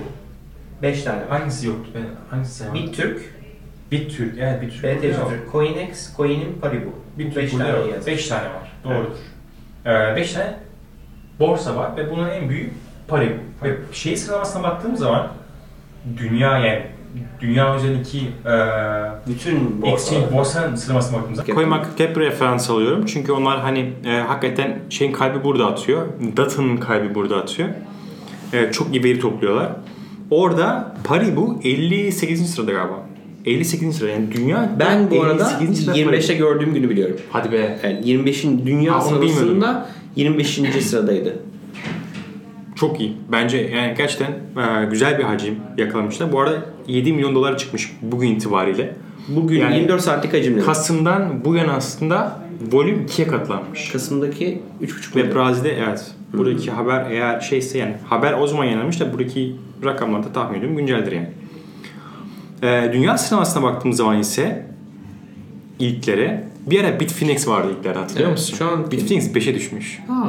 5 0.81 1.03
tane. 1.03 1.21
Hangisi 1.29 1.67
yoktu? 1.67 1.89
Ben 1.95 2.01
hangisi 2.35 2.53
saymadım? 2.53 2.83
BitTürk, 2.83 3.21
BitTürk. 3.91 4.33
Evet 4.39 4.61
BitTürk. 4.61 4.83
BTC. 4.83 5.11
Türk, 5.29 5.51
Coinex, 5.51 6.15
Coinim, 6.17 6.59
Paribu. 6.61 6.89
BitTürk 7.19 7.35
5 7.37 7.53
burada 7.53 7.65
tane 7.65 7.77
yok. 7.77 7.87
yazmış. 7.89 8.07
5 8.07 8.27
tane 8.27 8.43
var. 8.45 8.71
Doğrudur. 8.83 10.15
5 10.15 10.33
tane 10.33 10.53
borsa 11.39 11.75
var 11.75 11.97
ve 11.97 12.11
bunun 12.11 12.29
en 12.29 12.49
büyük 12.49 12.73
Paribu. 13.07 13.33
Ve 13.63 13.75
şey 13.91 14.17
sıralamasına 14.17 14.63
baktığım 14.63 14.97
zaman 14.97 15.27
dünya 16.17 16.57
yani 16.57 16.81
dünya 17.41 17.75
üzerindeki 17.75 18.19
e, 18.45 18.53
Bütün 19.27 19.81
exchange 19.85 20.31
borsanın 20.31 20.75
sıralamasına 20.75 21.17
baktığımız 21.17 21.39
zaman 21.39 21.55
CoinMarketCap 21.55 22.17
referans 22.17 22.69
alıyorum. 22.69 23.05
Çünkü 23.05 23.31
onlar 23.31 23.59
hani 23.61 23.93
e, 24.05 24.09
hakikaten 24.19 24.79
şeyin 24.89 25.11
kalbi 25.11 25.43
burada 25.43 25.65
atıyor. 25.67 26.07
Data'nın 26.37 26.77
kalbi 26.77 27.15
burada 27.15 27.37
atıyor. 27.37 27.69
E, 28.53 28.71
çok 28.71 28.95
iyi 28.95 29.03
veri 29.03 29.19
topluyorlar. 29.19 29.71
Orada 30.31 30.95
Paribu 31.03 31.59
58. 31.63 32.49
sırada 32.49 32.71
galiba. 32.71 33.07
58. 33.45 33.95
sırada 33.95 34.11
yani 34.11 34.31
dünya 34.31 34.69
Ben 34.79 35.11
bu 35.11 35.23
arada 35.23 35.51
58. 35.61 35.85
sırada 35.85 35.97
25'te 35.97 36.27
Paribu. 36.27 36.37
gördüğüm 36.37 36.73
günü 36.73 36.89
biliyorum. 36.89 37.15
Hadi 37.31 37.51
be. 37.51 37.79
Yani 37.83 37.99
25'in 37.99 38.65
dünya 38.65 38.99
bilmiyordum. 38.99 39.29
sırasında 39.29 39.89
25. 40.15 40.47
sıradaydı. 40.81 41.39
Çok 42.75 42.99
iyi. 42.99 43.13
Bence 43.31 43.57
yani 43.57 43.93
gerçekten 43.97 44.31
e, 44.31 44.85
güzel 44.89 45.19
bir 45.19 45.23
hacim 45.23 45.55
yakalamışlar. 45.77 46.31
Bu 46.31 46.39
arada 46.41 46.65
7 46.87 47.13
milyon 47.13 47.35
dolar 47.35 47.57
çıkmış 47.57 47.91
bugün 48.01 48.27
itibariyle. 48.27 48.95
Bugün 49.27 49.59
Yani 49.59 49.75
24 49.75 50.01
saatlik 50.01 50.33
hacimle. 50.33 50.61
Kasım'dan 50.61 51.45
bu 51.45 51.55
yana 51.55 51.73
aslında 51.73 52.39
volüm 52.71 53.01
ikiye 53.03 53.27
katlanmış. 53.27 53.89
Kasım'daki 53.91 54.61
3,5 54.81 55.15
Ve 55.15 55.21
milyon. 55.21 55.35
Brazil'de 55.35 55.77
evet. 55.87 56.11
Buradaki 56.33 56.71
haber 56.71 57.11
eğer 57.11 57.39
şeyse 57.39 57.77
yani 57.77 57.95
haber 58.09 58.33
o 58.33 58.47
zaman 58.47 58.63
yayınlanmış 58.63 58.99
da 58.99 59.13
buradaki 59.13 59.55
rakamlar 59.83 60.23
da 60.23 60.31
tahmin 60.33 60.57
ediyorum 60.57 60.77
günceldir 60.77 61.11
yani. 61.11 61.27
Ee, 62.63 62.89
dünya 62.93 63.17
sıralamasına 63.17 63.63
baktığımız 63.63 63.97
zaman 63.97 64.19
ise 64.19 64.65
ilklere 65.79 66.47
bir 66.65 66.83
ara 66.83 66.99
Bitfinex 66.99 67.47
vardı 67.47 67.67
ilklerde 67.79 67.99
hatırlıyor 67.99 68.27
Evet, 68.29 68.37
musun? 68.39 68.55
şu 68.57 68.65
an- 68.65 68.91
Bitfinex 68.91 69.35
5'e 69.35 69.55
düşmüş. 69.55 69.99
Aa, 70.09 70.27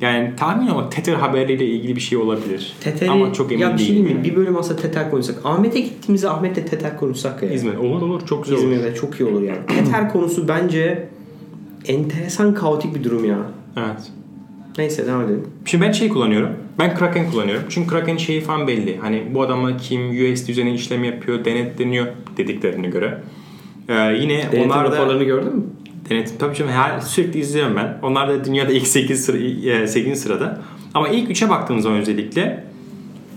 Yani 0.00 0.32
tahmin 0.36 0.66
ama 0.66 0.90
Tether 0.90 1.14
haberiyle 1.14 1.66
ilgili 1.66 1.96
bir 1.96 2.00
şey 2.00 2.18
olabilir. 2.18 2.72
Tether'i, 2.80 3.10
ama 3.10 3.32
çok 3.32 3.52
emin 3.52 3.62
ya 3.62 3.74
bir 3.74 3.78
şey 3.78 3.96
değilim. 3.96 4.16
mi? 4.18 4.24
Bir 4.24 4.36
bölüm 4.36 4.56
aslında 4.56 4.80
Tether 4.82 5.10
konuşsak. 5.10 5.36
Ahmet'e 5.44 5.80
gittiğimizde 5.80 6.28
Ahmet'le 6.30 6.54
Tether 6.70 6.96
konuşsak 6.96 7.42
ya. 7.42 7.50
İzmir. 7.50 7.74
Olur 7.76 8.02
olur 8.02 8.26
çok 8.26 8.44
güzel 8.44 8.58
olur. 8.58 8.70
İzmir'de 8.72 8.94
çok 8.94 9.20
iyi 9.20 9.24
olur 9.24 9.42
yani. 9.42 9.58
Tether 9.66 10.12
konusu 10.12 10.48
bence 10.48 11.08
enteresan 11.86 12.54
kaotik 12.54 12.94
bir 12.94 13.04
durum 13.04 13.24
ya. 13.24 13.38
Evet. 13.76 14.12
Neyse 14.78 15.06
devam 15.06 15.20
edelim. 15.22 15.46
Şimdi 15.64 15.84
ben 15.84 15.92
şey 15.92 16.08
kullanıyorum. 16.08 16.50
Ben 16.78 16.94
Kraken 16.94 17.30
kullanıyorum. 17.30 17.64
Çünkü 17.68 17.88
Kraken 17.88 18.16
şeyi 18.16 18.40
falan 18.40 18.66
belli. 18.68 18.96
Hani 18.98 19.22
bu 19.34 19.42
adamlar 19.42 19.78
kim, 19.78 20.10
USD 20.10 20.48
üzerine 20.48 20.74
işlem 20.74 21.04
yapıyor, 21.04 21.44
denetleniyor 21.44 22.06
dediklerine 22.36 22.88
göre. 22.88 23.22
Ee, 23.88 23.94
yine 24.20 24.42
Denetim 24.42 24.62
onlar 24.62 24.90
da 24.90 24.96
raporlarını 24.96 25.24
gördün 25.24 25.56
mü? 25.56 25.62
Denetim 26.10 26.38
tabii 26.38 26.54
canım 26.54 26.72
her 26.72 27.00
sürekli 27.00 27.40
izliyorum 27.40 27.76
ben. 27.76 27.98
Onlar 28.02 28.28
da 28.28 28.44
dünyada 28.44 28.72
ilk 28.72 28.86
8 28.86 29.24
sıra, 29.24 29.88
8. 29.88 30.20
sırada. 30.20 30.60
Ama 30.94 31.08
ilk 31.08 31.30
3'e 31.30 31.50
baktığımız 31.50 31.82
zaman 31.82 31.98
özellikle 31.98 32.64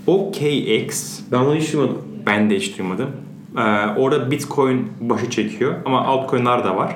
OKX 0.07 1.19
Ben 1.31 1.45
bunu 1.45 1.55
hiç 1.55 1.74
duymadım. 1.74 1.98
ben 2.25 2.50
de 2.50 2.55
hiç 2.55 2.77
duymadım. 2.77 3.10
Ee, 3.57 3.62
orada 3.98 4.31
Bitcoin 4.31 4.88
başı 5.01 5.29
çekiyor 5.29 5.74
ama 5.86 6.05
altcoin'lar 6.05 6.63
da 6.63 6.75
var. 6.75 6.95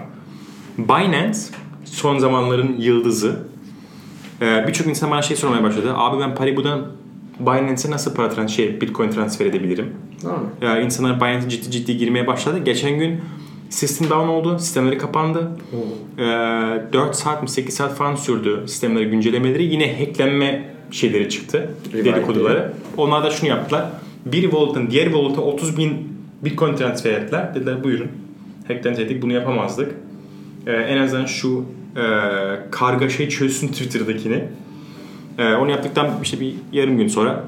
Binance 0.78 1.40
son 1.86 2.18
zamanların 2.18 2.76
yıldızı. 2.80 3.55
Ee, 4.42 4.66
Birçok 4.68 4.88
insan 4.88 5.12
bana 5.12 5.22
şey 5.22 5.38
sormaya 5.38 5.64
başladı. 5.64 5.94
Abi 5.96 6.22
ben 6.22 6.36
Paribu'dan 6.36 6.82
Binance'e 7.40 7.92
nasıl 7.92 8.16
para 8.16 8.30
trans 8.30 8.52
şey 8.52 8.82
Bitcoin 8.82 9.10
transfer 9.12 9.46
edebilirim? 9.46 9.94
Ha. 10.24 10.78
Ee, 10.78 10.82
insanlar 10.82 11.18
Binance'e 11.22 11.50
ciddi 11.50 11.72
ciddi 11.72 11.98
girmeye 11.98 12.28
başladı. 12.28 12.58
Geçen 12.58 13.00
gün 13.00 13.22
sistem 13.70 14.10
down 14.10 14.28
oldu. 14.28 14.60
Sistemleri 14.60 14.98
kapandı. 14.98 15.52
Ee, 16.18 16.22
4 16.94 17.16
saat 17.16 17.44
mi 17.44 17.50
8 17.50 17.74
saat 17.76 17.94
falan 17.96 18.16
sürdü 18.16 18.64
sistemleri 18.68 19.10
güncellemeleri. 19.10 19.64
Yine 19.64 20.00
hacklenme 20.00 20.70
şeyleri 20.92 21.30
çıktı. 21.30 21.70
Dedikoduları. 21.94 22.74
Onlar 22.98 23.24
da 23.24 23.30
şunu 23.30 23.50
yaptılar. 23.50 23.86
Bir 24.26 24.42
wallet'ın 24.42 24.90
diğer 24.92 25.06
wallet'a 25.06 25.42
30 25.42 25.78
bin 25.78 26.16
Bitcoin 26.44 26.76
transfer 26.76 27.12
ettiler. 27.12 27.56
Dediler 27.56 27.84
buyurun. 27.84 28.08
Hacklenseydik 28.68 29.22
bunu 29.22 29.34
yapamazdık. 29.34 29.92
Ee, 30.66 30.72
en 30.72 30.98
azından 30.98 31.26
şu 31.26 31.66
e, 31.96 32.02
kargaşayı 32.72 33.30
çözsün 33.30 33.68
Twitter'dakini. 33.68 34.44
Ee, 35.38 35.54
onu 35.54 35.72
yaptıktan 35.72 36.10
işte 36.24 36.40
bir 36.40 36.54
yarım 36.72 36.98
gün 36.98 37.08
sonra 37.08 37.44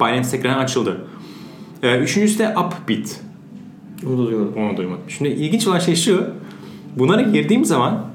Binance 0.00 0.28
tekrar 0.30 0.58
açıldı. 0.58 1.04
Ee, 1.82 1.98
üçüncüsü 1.98 2.38
de 2.38 2.54
Upbit. 2.58 3.20
Bunu 4.02 4.26
da 4.26 4.30
duymadım. 4.30 4.54
Onu 4.56 4.76
duymadım. 4.76 5.02
Şimdi 5.08 5.28
ilginç 5.30 5.66
olan 5.66 5.78
şey 5.78 5.96
şu. 5.96 6.26
Bunlara 6.96 7.22
girdiğim 7.22 7.64
zaman 7.64 8.06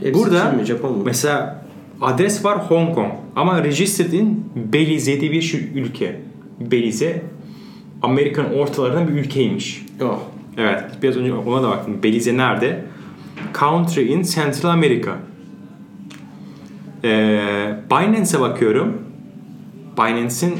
Hepsi 0.00 0.14
burada 0.14 0.52
mi, 0.52 0.64
Japon 0.64 0.92
mu? 0.92 1.02
mesela 1.04 1.64
adres 2.00 2.44
var 2.44 2.58
Hong 2.58 2.94
Kong 2.94 3.12
ama 3.36 3.64
registered 3.64 4.12
in 4.12 4.44
Belize 4.56 5.20
diye 5.20 5.30
bir 5.30 5.42
şu 5.42 5.56
ülke. 5.56 6.20
Belize 6.60 7.22
Amerika'nın 8.02 8.54
ortalarından 8.54 9.08
bir 9.08 9.12
ülkeymiş. 9.12 9.86
Oh. 10.02 10.18
Evet 10.56 10.84
biraz 11.02 11.16
önce 11.16 11.34
ona 11.34 11.62
da 11.62 11.68
baktım. 11.68 12.02
Belize 12.02 12.36
nerede? 12.36 12.84
Country 13.60 14.12
in 14.12 14.22
Central 14.22 14.70
America. 14.70 15.12
Ee, 17.04 17.74
Binance'e 17.90 18.40
bakıyorum. 18.40 19.02
Binance'in 19.98 20.54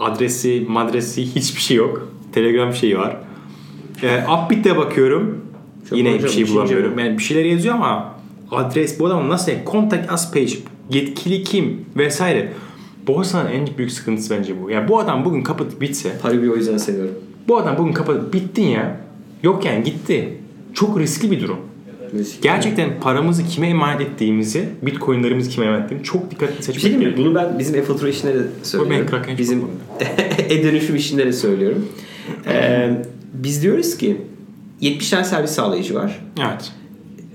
adresi, 0.00 0.66
madresi 0.68 1.22
hiçbir 1.22 1.60
şey 1.60 1.76
yok. 1.76 2.08
Telegram 2.32 2.74
şeyi 2.74 2.98
var. 2.98 3.16
Ee, 4.02 4.24
Upbit'e 4.24 4.76
bakıyorum. 4.76 5.44
Çok 5.88 5.98
Yine 5.98 6.08
bir 6.08 6.14
hocam, 6.14 6.30
şey 6.30 6.44
Çince 6.44 6.54
bulamıyorum. 6.54 6.98
Yani 6.98 7.18
bir 7.18 7.22
şeyler 7.22 7.44
yazıyor 7.44 7.74
ama 7.74 8.14
adres 8.50 9.00
bu 9.00 9.06
adam 9.06 9.28
nasıl? 9.28 9.52
Contact 9.66 10.12
us 10.12 10.32
page. 10.32 10.52
Yetkili 10.90 11.42
kim? 11.44 11.84
Vesaire. 11.96 12.52
Borsanın 13.06 13.50
en 13.50 13.68
büyük 13.78 13.92
sıkıntısı 13.92 14.36
bence 14.38 14.62
bu. 14.62 14.70
Yani 14.70 14.88
bu 14.88 14.98
adam 15.00 15.24
bugün 15.24 15.42
kapatıp 15.42 15.80
bitse 15.80 16.18
Paribu'yu 16.22 16.52
o 16.52 16.56
yüzden 16.56 16.76
seviyorum. 16.76 17.14
bu 17.48 17.58
adam 17.58 17.78
bugün 17.78 17.92
kapatıp 17.92 18.34
bittin 18.34 18.66
ya. 18.66 19.00
Yok 19.42 19.64
yani 19.64 19.84
gitti. 19.84 20.38
Çok 20.74 21.00
riskli 21.00 21.30
bir 21.30 21.40
durum. 21.40 21.58
Müzik. 22.14 22.42
Gerçekten 22.42 23.00
paramızı 23.00 23.46
kime 23.46 23.68
emanet 23.68 24.00
ettiğimizi, 24.00 24.68
bitcoinlerimizi 24.82 25.50
kime 25.50 25.66
emanet 25.66 25.84
ettiğimizi 25.84 26.10
çok 26.10 26.30
dikkatli 26.30 26.62
seçmek 26.62 26.80
şey 26.80 26.90
gerekiyor. 26.90 27.26
Bunu 27.26 27.34
ben 27.34 27.58
bizim 27.58 27.74
e-fatura 27.74 28.08
işinde 28.08 28.34
de 28.34 28.42
söylüyorum. 28.62 29.06
bizim 29.38 29.64
e-dönüşüm 30.48 30.96
işinde 30.96 31.26
de 31.26 31.32
söylüyorum. 31.32 31.88
Ee, 32.46 32.90
biz 33.34 33.62
diyoruz 33.62 33.96
ki 33.96 34.16
70 34.80 35.10
tane 35.10 35.24
servis 35.24 35.50
sağlayıcı 35.50 35.94
var. 35.94 36.20
Evet. 36.38 36.72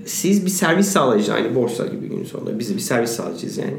Siz 0.04 0.44
bir 0.46 0.50
servis 0.50 0.88
sağlayıcı 0.88 1.32
aynı 1.34 1.54
borsa 1.54 1.86
gibi 1.86 2.08
günün 2.08 2.24
sonunda. 2.24 2.58
Biz 2.58 2.74
bir 2.74 2.80
servis 2.80 3.10
sağlayıcıyız 3.10 3.58
yani. 3.58 3.76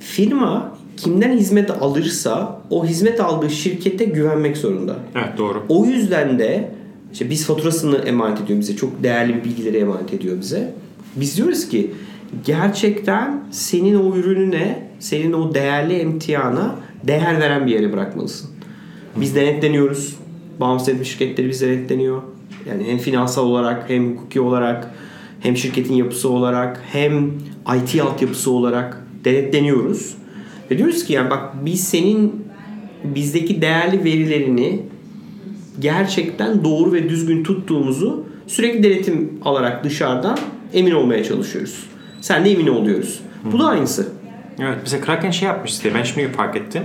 Firma 0.00 0.78
kimden 0.96 1.32
hizmet 1.32 1.70
alırsa 1.70 2.60
o 2.70 2.86
hizmet 2.86 3.20
aldığı 3.20 3.50
şirkete 3.50 4.04
güvenmek 4.04 4.56
zorunda. 4.56 4.96
Evet 5.14 5.38
doğru. 5.38 5.62
O 5.68 5.84
yüzden 5.84 6.38
de 6.38 6.70
işte 7.12 7.30
biz 7.30 7.46
faturasını 7.46 7.96
emanet 7.96 8.40
ediyor 8.40 8.60
bize. 8.60 8.76
Çok 8.76 9.02
değerli 9.02 9.44
bilgileri 9.44 9.76
emanet 9.76 10.14
ediyor 10.14 10.40
bize. 10.40 10.74
Biz 11.16 11.36
diyoruz 11.36 11.68
ki 11.68 11.90
gerçekten 12.44 13.44
senin 13.50 13.94
o 13.94 14.16
ürününe, 14.16 14.88
senin 14.98 15.32
o 15.32 15.54
değerli 15.54 15.94
emtiyana 15.94 16.76
değer 17.04 17.40
veren 17.40 17.66
bir 17.66 17.72
yere 17.72 17.92
bırakmalısın. 17.92 18.50
Biz 19.16 19.34
denetleniyoruz. 19.34 20.16
Bağımsız 20.60 20.88
etmiş 20.88 21.10
şirketleri 21.10 21.48
biz 21.48 21.60
denetleniyor. 21.60 22.22
Yani 22.68 22.84
hem 22.84 22.98
finansal 22.98 23.46
olarak 23.46 23.90
hem 23.90 24.16
hukuki 24.16 24.40
olarak 24.40 24.94
hem 25.40 25.56
şirketin 25.56 25.94
yapısı 25.94 26.28
olarak 26.28 26.82
hem 26.92 27.30
IT 27.76 28.00
altyapısı 28.00 28.50
olarak 28.50 29.06
denetleniyoruz. 29.24 30.14
Ve 30.70 30.78
diyoruz 30.78 31.04
ki 31.04 31.12
yani 31.12 31.30
bak 31.30 31.64
biz 31.64 31.84
senin 31.84 32.44
bizdeki 33.04 33.62
değerli 33.62 34.04
verilerini 34.04 34.82
gerçekten 35.78 36.64
doğru 36.64 36.92
ve 36.92 37.08
düzgün 37.08 37.44
tuttuğumuzu 37.44 38.24
sürekli 38.46 38.82
denetim 38.82 39.40
alarak 39.44 39.84
dışarıdan 39.84 40.38
emin 40.72 40.92
olmaya 40.92 41.24
çalışıyoruz. 41.24 41.86
Sen 42.20 42.44
de 42.44 42.50
emin 42.50 42.66
oluyoruz. 42.66 43.20
Bu 43.52 43.58
da 43.58 43.66
aynısı. 43.66 44.08
Evet 44.58 44.78
mesela 44.82 45.04
Kraken 45.04 45.30
şey 45.30 45.48
yapmış 45.48 45.74
size. 45.74 45.94
Ben 45.94 46.02
şimdi 46.02 46.28
fark 46.28 46.56
ettim. 46.56 46.82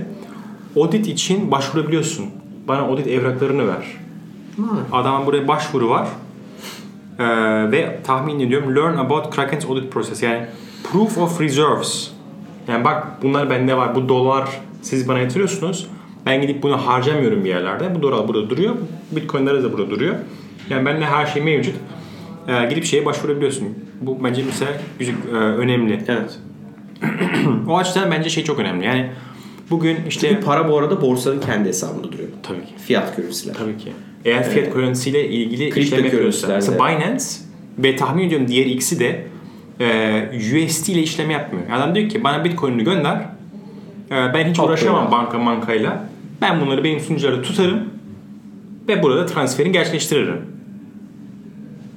Audit 0.76 1.06
için 1.06 1.50
başvurabiliyorsun. 1.50 2.26
Bana 2.68 2.80
audit 2.80 3.06
evraklarını 3.06 3.68
ver. 3.68 3.84
Adamın 4.92 5.26
buraya 5.26 5.48
başvuru 5.48 5.90
var. 5.90 6.08
Ee, 7.18 7.24
ve 7.72 8.00
tahmin 8.04 8.40
ediyorum 8.40 8.76
learn 8.76 8.96
about 8.96 9.34
Kraken's 9.34 9.66
audit 9.66 9.92
process. 9.92 10.22
Yani 10.22 10.46
proof 10.92 11.18
of 11.18 11.40
reserves. 11.40 12.10
Yani 12.68 12.84
bak 12.84 13.06
bunlar 13.22 13.50
bende 13.50 13.76
var. 13.76 13.94
Bu 13.94 14.08
dolar 14.08 14.60
siz 14.82 15.08
bana 15.08 15.18
yatırıyorsunuz. 15.18 15.86
Ben 16.26 16.40
gidip 16.42 16.62
bunu 16.62 16.86
harcamıyorum 16.86 17.44
bir 17.44 17.48
yerlerde. 17.48 17.94
Bu 17.94 18.02
dolar 18.02 18.28
burada 18.28 18.50
duruyor. 18.50 18.74
Bitcoin'ler 19.12 19.62
de 19.62 19.72
burada 19.72 19.90
duruyor. 19.90 20.14
Yani 20.70 20.86
bende 20.86 21.04
her 21.04 21.26
şey 21.26 21.42
mevcut. 21.42 21.74
Ee, 22.48 22.66
gidip 22.70 22.84
şeye 22.84 23.04
başvurabiliyorsun. 23.04 23.68
Bu 24.00 24.24
bence 24.24 24.42
mesela 24.46 24.70
güzel, 24.98 25.14
e, 25.32 25.34
önemli. 25.36 26.04
Evet. 26.08 26.38
O 27.68 27.78
açıdan 27.78 28.10
bence 28.10 28.30
şey 28.30 28.44
çok 28.44 28.58
önemli. 28.58 28.84
Yani 28.86 29.10
bugün 29.70 29.96
işte 30.08 30.28
Çünkü 30.28 30.40
para 30.44 30.68
bu 30.68 30.78
arada 30.78 31.02
borsanın 31.02 31.40
kendi 31.40 31.68
hesabında 31.68 32.12
duruyor. 32.12 32.28
tabii 32.42 32.60
ki 32.60 32.72
Fiyat 32.86 33.16
currency'ler. 33.16 33.54
tabii 33.54 33.76
ki. 33.76 33.92
Eğer 34.24 34.50
fiyat 34.50 34.72
currency 34.74 35.10
ile 35.10 35.28
ilgili 35.28 35.70
Kripto 35.70 35.80
işlem 35.80 36.04
yapıyorsa 36.04 36.48
mesela 36.48 36.78
Binance 36.78 37.24
ve 37.78 37.96
tahmin 37.96 38.24
ediyorum 38.24 38.48
diğer 38.48 38.66
ikisi 38.66 39.00
de 39.00 39.26
e, 39.80 40.66
USD 40.66 40.88
ile 40.88 41.02
işlem 41.02 41.30
yapmıyor. 41.30 41.66
Adam 41.72 41.94
diyor 41.94 42.08
ki 42.08 42.24
bana 42.24 42.44
Bitcoin'ini 42.44 42.84
gönder. 42.84 43.18
E, 44.10 44.14
ben 44.34 44.50
hiç 44.50 44.58
uğraşamam 44.58 45.10
banka 45.10 45.46
bankayla. 45.46 46.04
Ben 46.42 46.60
bunları 46.60 46.84
benim 46.84 47.00
sunuculara 47.00 47.42
tutarım 47.42 47.80
ve 48.88 49.02
burada 49.02 49.26
transferini 49.26 49.72
gerçekleştiririm. 49.72 50.36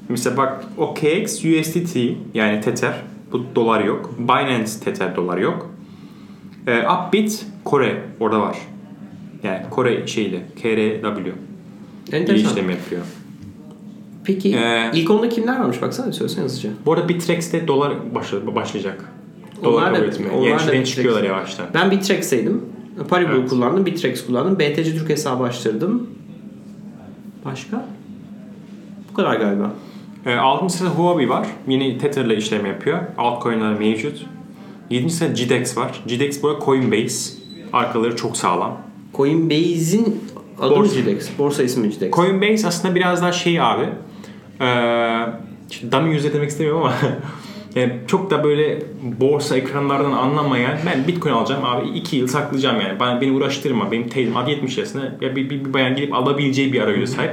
Mesela 0.09 0.37
bak 0.37 0.63
OKX 0.77 1.45
USDT 1.45 1.95
yani 2.33 2.61
Tether 2.61 2.93
bu 3.31 3.43
dolar 3.55 3.83
yok. 3.83 4.15
Binance 4.19 4.71
Tether 4.83 5.15
dolar 5.15 5.37
yok. 5.37 5.69
E, 6.67 6.83
Upbit 6.87 7.45
Kore 7.65 8.01
orada 8.19 8.39
var. 8.41 8.57
Yani 9.43 9.59
Kore 9.69 10.07
şeyle 10.07 10.41
KRW 10.61 11.31
Enteresan. 12.11 12.49
işlem 12.51 12.69
yapıyor. 12.69 13.01
Peki 14.23 14.55
Ee, 14.55 14.91
ilk 14.93 15.09
onda 15.11 15.29
kimler 15.29 15.59
varmış 15.59 15.81
baksana 15.81 16.07
bir 16.07 16.11
söylesene 16.11 16.43
hızlıca. 16.45 16.69
Bu 16.85 16.93
arada 16.93 17.09
Bitrex'te 17.09 17.67
dolar 17.67 17.93
başla- 18.15 18.55
başlayacak. 18.55 19.05
Dolar 19.63 19.91
Onlar 19.91 20.01
da- 20.01 20.11
kabul 20.11 20.29
onlar 20.41 20.53
da 20.53 20.59
şeyden 20.59 20.73
Bitrex. 20.79 20.95
çıkıyorlar 20.95 21.23
yavaştan. 21.23 21.65
Ben 21.73 21.91
Bitrex'teydim. 21.91 22.61
Paribu 23.09 23.31
Evet. 23.39 23.49
kullandım, 23.49 23.85
Bitrex 23.85 24.25
kullandım. 24.25 24.59
BTC 24.59 24.83
Türk 24.97 25.09
hesabı 25.09 25.43
açtırdım. 25.43 26.09
Başka? 27.45 27.85
Bu 29.11 29.13
kadar 29.13 29.35
galiba. 29.35 29.71
E, 30.25 30.35
6. 30.35 30.69
sırada 30.77 30.93
Huobi 30.93 31.29
var. 31.29 31.47
Yine 31.67 31.97
Tether'la 31.97 32.33
işlem 32.33 32.65
yapıyor. 32.65 32.99
Altcoin'ler 33.17 33.79
mevcut. 33.79 34.25
7. 34.89 35.09
sırada 35.09 35.33
GDEX 35.33 35.77
var. 35.77 36.01
GDEX 36.07 36.43
bu 36.43 36.49
arada 36.49 36.65
Coinbase. 36.65 37.33
Arkaları 37.73 38.15
çok 38.15 38.37
sağlam. 38.37 38.77
Coinbase'in 39.13 40.21
adı 40.59 40.75
Borsa. 40.75 40.99
GDEX? 40.99 41.29
Borsa 41.37 41.63
ismi 41.63 41.89
GDEX. 41.89 42.11
Coinbase 42.11 42.67
aslında 42.67 42.95
biraz 42.95 43.21
daha 43.21 43.31
şey 43.31 43.61
abi. 43.61 43.85
E, 44.61 44.67
şimdi 45.69 45.91
dummy 45.91 46.15
user 46.17 46.33
demek 46.33 46.49
istemiyorum 46.49 46.81
ama 46.83 46.93
yani 47.75 47.93
çok 48.07 48.31
da 48.31 48.43
böyle 48.43 48.79
borsa 49.21 49.57
ekranlardan 49.57 50.11
anlamayan 50.11 50.77
ben 50.85 51.07
Bitcoin 51.07 51.33
alacağım 51.33 51.65
abi 51.65 51.87
2 51.89 52.15
yıl 52.15 52.27
saklayacağım 52.27 52.81
yani. 52.81 52.99
Bana, 52.99 53.21
beni 53.21 53.31
uğraştırma. 53.31 53.91
Benim 53.91 54.09
teyzem 54.09 54.37
adı 54.37 54.49
70 54.49 54.77
yaşında 54.77 55.03
ya 55.21 55.35
bir, 55.35 55.49
bir, 55.49 55.65
bir 55.65 55.73
bayan 55.73 55.95
gelip 55.95 56.13
alabileceği 56.13 56.73
bir 56.73 56.81
arayüze 56.81 57.15
sahip. 57.15 57.31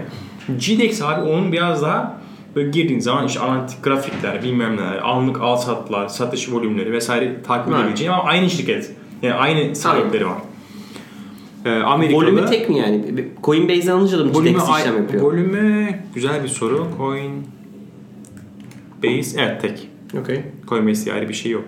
GDEX 0.48 1.02
abi 1.02 1.20
onun 1.30 1.52
biraz 1.52 1.82
daha 1.82 2.20
böyle 2.56 2.70
girdiğin 2.70 3.00
zaman 3.00 3.26
işte 3.26 3.40
analitik 3.40 3.84
grafikler 3.84 4.42
bilmem 4.42 4.76
neler, 4.76 4.98
anlık 5.04 5.40
al 5.40 5.56
satlar, 5.56 6.08
satış 6.08 6.52
volümleri 6.52 6.92
vesaire 6.92 7.42
takip 7.42 7.68
Evet. 7.72 7.80
edebileceğin 7.80 8.10
ama 8.12 8.22
aynı 8.22 8.50
şirket. 8.50 8.92
Yani 9.22 9.34
aynı 9.34 9.76
sahipleri 9.76 10.26
var. 10.26 10.38
Ee, 11.64 11.70
Amerikalı. 11.70 12.22
Volümü 12.22 12.46
tek 12.46 12.68
mi 12.68 12.78
yani? 12.78 13.24
Coinbase'den 13.44 13.92
alınca 13.92 14.18
da 14.18 14.24
mı 14.24 14.34
Volümü, 14.34 14.58
işlem 14.78 14.96
yapıyor? 14.96 15.22
volümü 15.22 15.88
güzel 16.14 16.42
bir 16.42 16.48
soru. 16.48 16.86
Coin 16.98 17.32
Base 19.04 19.40
evet 19.40 19.62
tek. 19.62 19.88
Okey. 20.14 20.40
Coinbase'de 20.68 21.12
ayrı 21.12 21.28
bir 21.28 21.34
şey 21.34 21.52
yok. 21.52 21.64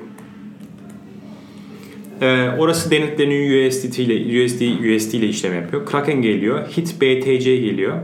Ee, 2.20 2.48
orası 2.58 2.90
denetleniyor 2.90 3.68
USDT 3.68 3.98
ile 3.98 4.44
USD 4.44 4.60
USD 4.96 5.12
ile 5.14 5.26
işlem 5.28 5.54
yapıyor. 5.54 5.86
Kraken 5.86 6.22
geliyor. 6.22 6.66
Hit 6.68 7.00
BTC 7.00 7.56
geliyor. 7.56 7.98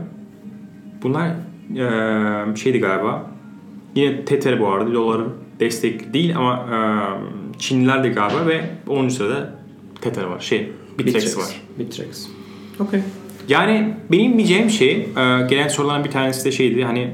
Bunlar 1.03 1.27
eee, 1.75 2.55
şeydi 2.55 2.79
galiba. 2.79 3.31
Yine 3.95 4.25
Tether 4.25 4.59
bu 4.59 4.67
arada 4.67 4.93
doların 4.93 5.33
destek 5.59 6.13
değil 6.13 6.37
ama 6.37 6.67
eee, 6.71 7.27
Çinliler 7.59 8.03
de 8.03 8.09
galiba 8.09 8.47
ve 8.47 8.61
10. 8.87 9.09
sırada 9.09 9.59
Tether 10.01 10.23
var. 10.23 10.39
Şey 10.39 10.69
Bittrex 10.99 11.37
var. 11.37 11.61
Bittrex. 11.79 12.27
Okey. 12.79 12.99
Yani 13.49 13.93
benim 14.11 14.37
diyeceğim 14.37 14.69
şey 14.69 14.91
eee, 14.91 15.47
gelen 15.49 15.67
soruların 15.67 16.03
bir 16.05 16.11
tanesi 16.11 16.45
de 16.45 16.51
şeydi 16.51 16.83
hani 16.83 17.09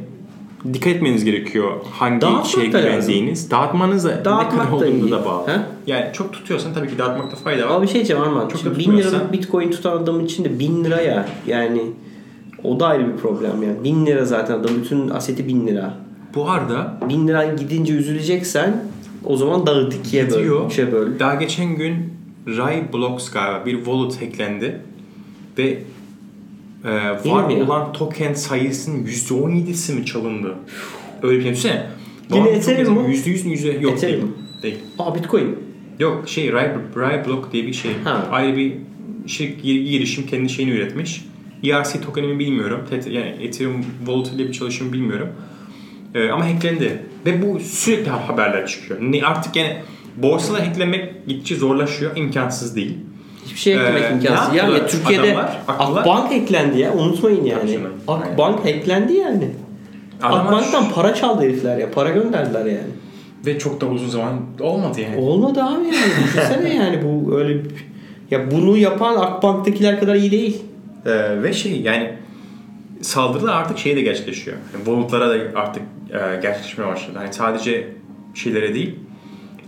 dikkat 0.74 0.88
etmeniz 0.96 1.24
gerekiyor 1.26 1.72
hangi 1.92 2.22
Dağıtmak 2.22 2.46
şeye 2.46 2.74
da 2.74 2.80
güvendiğiniz. 2.82 3.52
Dağıtmanız 3.52 4.06
da 4.06 4.16
ne 4.16 4.26
Dağıtmak 4.26 4.52
kadar 4.52 4.72
da 4.72 4.76
olduğunu 4.76 5.12
da 5.12 5.26
bağlı. 5.26 5.48
He? 5.48 5.56
Yani 5.88 6.06
çok 6.14 6.34
tutuyorsan 6.34 6.74
tabii 6.74 6.88
ki 6.90 6.98
dağıtmakta 6.98 7.36
fayda 7.36 7.64
var. 7.66 7.70
Ama 7.72 7.82
bir 7.82 7.88
şey 7.88 7.96
diyeceğim 7.96 8.22
Arman. 8.24 8.48
Çok 8.48 8.60
Şimdi 8.60 8.76
da 8.76 8.80
1000 8.80 8.84
tutmuyorsa- 8.86 9.10
liralık 9.10 9.34
bitcoin 9.34 9.72
tutan 9.72 9.98
adam 9.98 10.20
için 10.26 10.44
de 10.44 10.60
1000 10.60 10.84
lira 10.84 11.02
ya. 11.02 11.26
Yani 11.48 11.82
o 12.64 12.80
da 12.80 12.88
ayrı 12.88 13.08
bir 13.14 13.18
problem 13.18 13.64
yani. 13.64 13.84
1000 13.84 14.06
lira 14.06 14.26
zaten 14.26 14.54
adam 14.60 14.72
bütün 14.84 15.10
aseti 15.10 15.48
1000 15.48 15.68
lira. 15.68 15.94
Bu 16.36 16.50
arada 16.50 16.98
1000 17.10 17.28
lira 17.28 17.46
gidince 17.46 17.94
üzüleceksen 17.94 18.84
o 19.26 19.38
zaman 19.38 19.66
dağıt 19.66 19.96
ikiye 19.96 20.32
böl. 20.32 20.66
Üçe 20.68 20.92
böl. 20.92 21.20
Daha 21.20 21.36
geçen 21.36 21.76
gün 21.76 21.96
Rai 22.48 22.84
Blocks 22.94 23.32
galiba 23.32 23.66
bir 23.66 23.76
wallet 23.76 24.22
hacklendi 24.22 24.82
ve 25.58 25.78
e, 26.86 26.90
var 27.32 27.50
ya? 27.50 27.64
olan 27.64 27.94
token 27.94 28.34
sayısının 28.34 29.06
%17'si 29.06 29.96
mi 29.96 30.06
çalındı? 30.06 30.56
Öyle 31.24 31.38
bir 31.38 31.44
şey 31.44 31.52
düşünsene. 31.52 31.86
Yine 32.34 32.50
Ethereum 32.50 32.94
mu? 32.94 33.02
%100 33.10 33.48
mü? 33.48 33.54
%100 33.56 33.82
yok 33.82 33.94
Ethereum 33.94 34.22
değil. 34.22 34.34
değil. 34.64 34.84
Aa 35.00 35.16
bitcoin. 35.16 35.56
Yok 36.00 36.30
şey 36.30 36.52
Rai, 36.54 36.70
Rai 36.98 37.26
Block 37.28 37.54
diye 37.54 37.68
bir 37.68 37.74
şey. 37.74 37.92
Ha. 38.04 38.28
Ayrı 38.32 38.58
bir 38.58 38.74
şey, 39.28 39.56
gir- 39.64 39.82
girişim 39.86 40.28
kendi 40.28 40.50
şeyini 40.50 40.72
üretmiş. 40.72 41.26
ERC 41.64 42.02
tokenimi 42.02 42.40
bilmiyorum. 42.40 42.80
Yani 42.92 43.36
Ethereum 43.42 43.86
Wallet 44.06 44.28
ile 44.34 44.48
bir 44.48 44.52
çalışım 44.54 44.94
bilmiyorum. 44.94 45.30
Ee, 46.16 46.30
ama 46.30 46.46
hacklendi. 46.54 47.04
Ve 47.26 47.42
bu 47.42 47.60
sürekli 47.60 48.10
haberler 48.10 48.68
çıkıyor. 48.68 49.00
Ne, 49.02 49.24
artık 49.24 49.56
yani 49.56 49.78
borsada 50.18 50.60
hacklemek 50.68 51.28
gittikçe 51.28 51.56
zorlaşıyor. 51.56 52.12
imkansız 52.16 52.76
değil. 52.76 52.98
Hiçbir 53.46 53.60
şey 53.60 53.74
eklemek 53.74 54.04
Ee, 54.04 54.14
imkansız. 54.14 54.52
ne 54.54 54.58
Ya? 54.58 54.88
Türkiye'de 54.88 55.34
Adamlar, 55.34 55.60
Akbank 55.68 56.32
hacklendi 56.32 56.80
ya. 56.80 56.94
Unutmayın 56.94 57.46
yani. 57.46 57.80
Aynen. 58.08 58.22
Akbank 58.32 58.60
hacklendi 58.66 59.14
yani. 59.14 59.50
Adamlar- 60.22 60.46
Akbank'tan 60.46 60.90
para 60.92 61.14
çaldı 61.14 61.44
herifler 61.44 61.78
ya. 61.78 61.92
Para 61.92 62.10
gönderdiler 62.10 62.66
yani. 62.66 62.92
Ve 63.46 63.60
çok 63.60 63.82
da 63.82 63.86
uzun 63.86 64.08
zaman 64.10 64.34
olmadı 64.60 65.02
yani. 65.02 65.18
Olmadı 65.18 65.64
abi 65.64 65.86
yani. 65.86 66.24
Düşünsene 66.24 66.76
yani 66.84 67.00
bu 67.04 67.38
öyle 67.38 67.62
ya 68.32 68.52
bunu 68.52 68.78
yapan 68.78 69.16
Akbank'takiler 69.16 70.00
kadar 70.00 70.16
iyi 70.16 70.32
değil. 70.32 70.62
Ee, 71.06 71.44
ve 71.44 71.54
şey 71.54 71.82
yani 71.82 72.14
saldırılar 73.02 73.54
artık 73.54 73.78
şeye 73.78 73.96
de 73.96 74.02
gerçekleşiyor. 74.02 74.58
Yani 74.74 74.86
wallet'lara 74.86 75.30
da 75.30 75.60
artık 75.60 75.84
e, 76.10 76.42
gerçekleşmeye 76.42 76.88
başladı. 76.92 77.18
Hani 77.18 77.34
sadece 77.34 77.88
şeylere 78.34 78.74
değil 78.74 78.96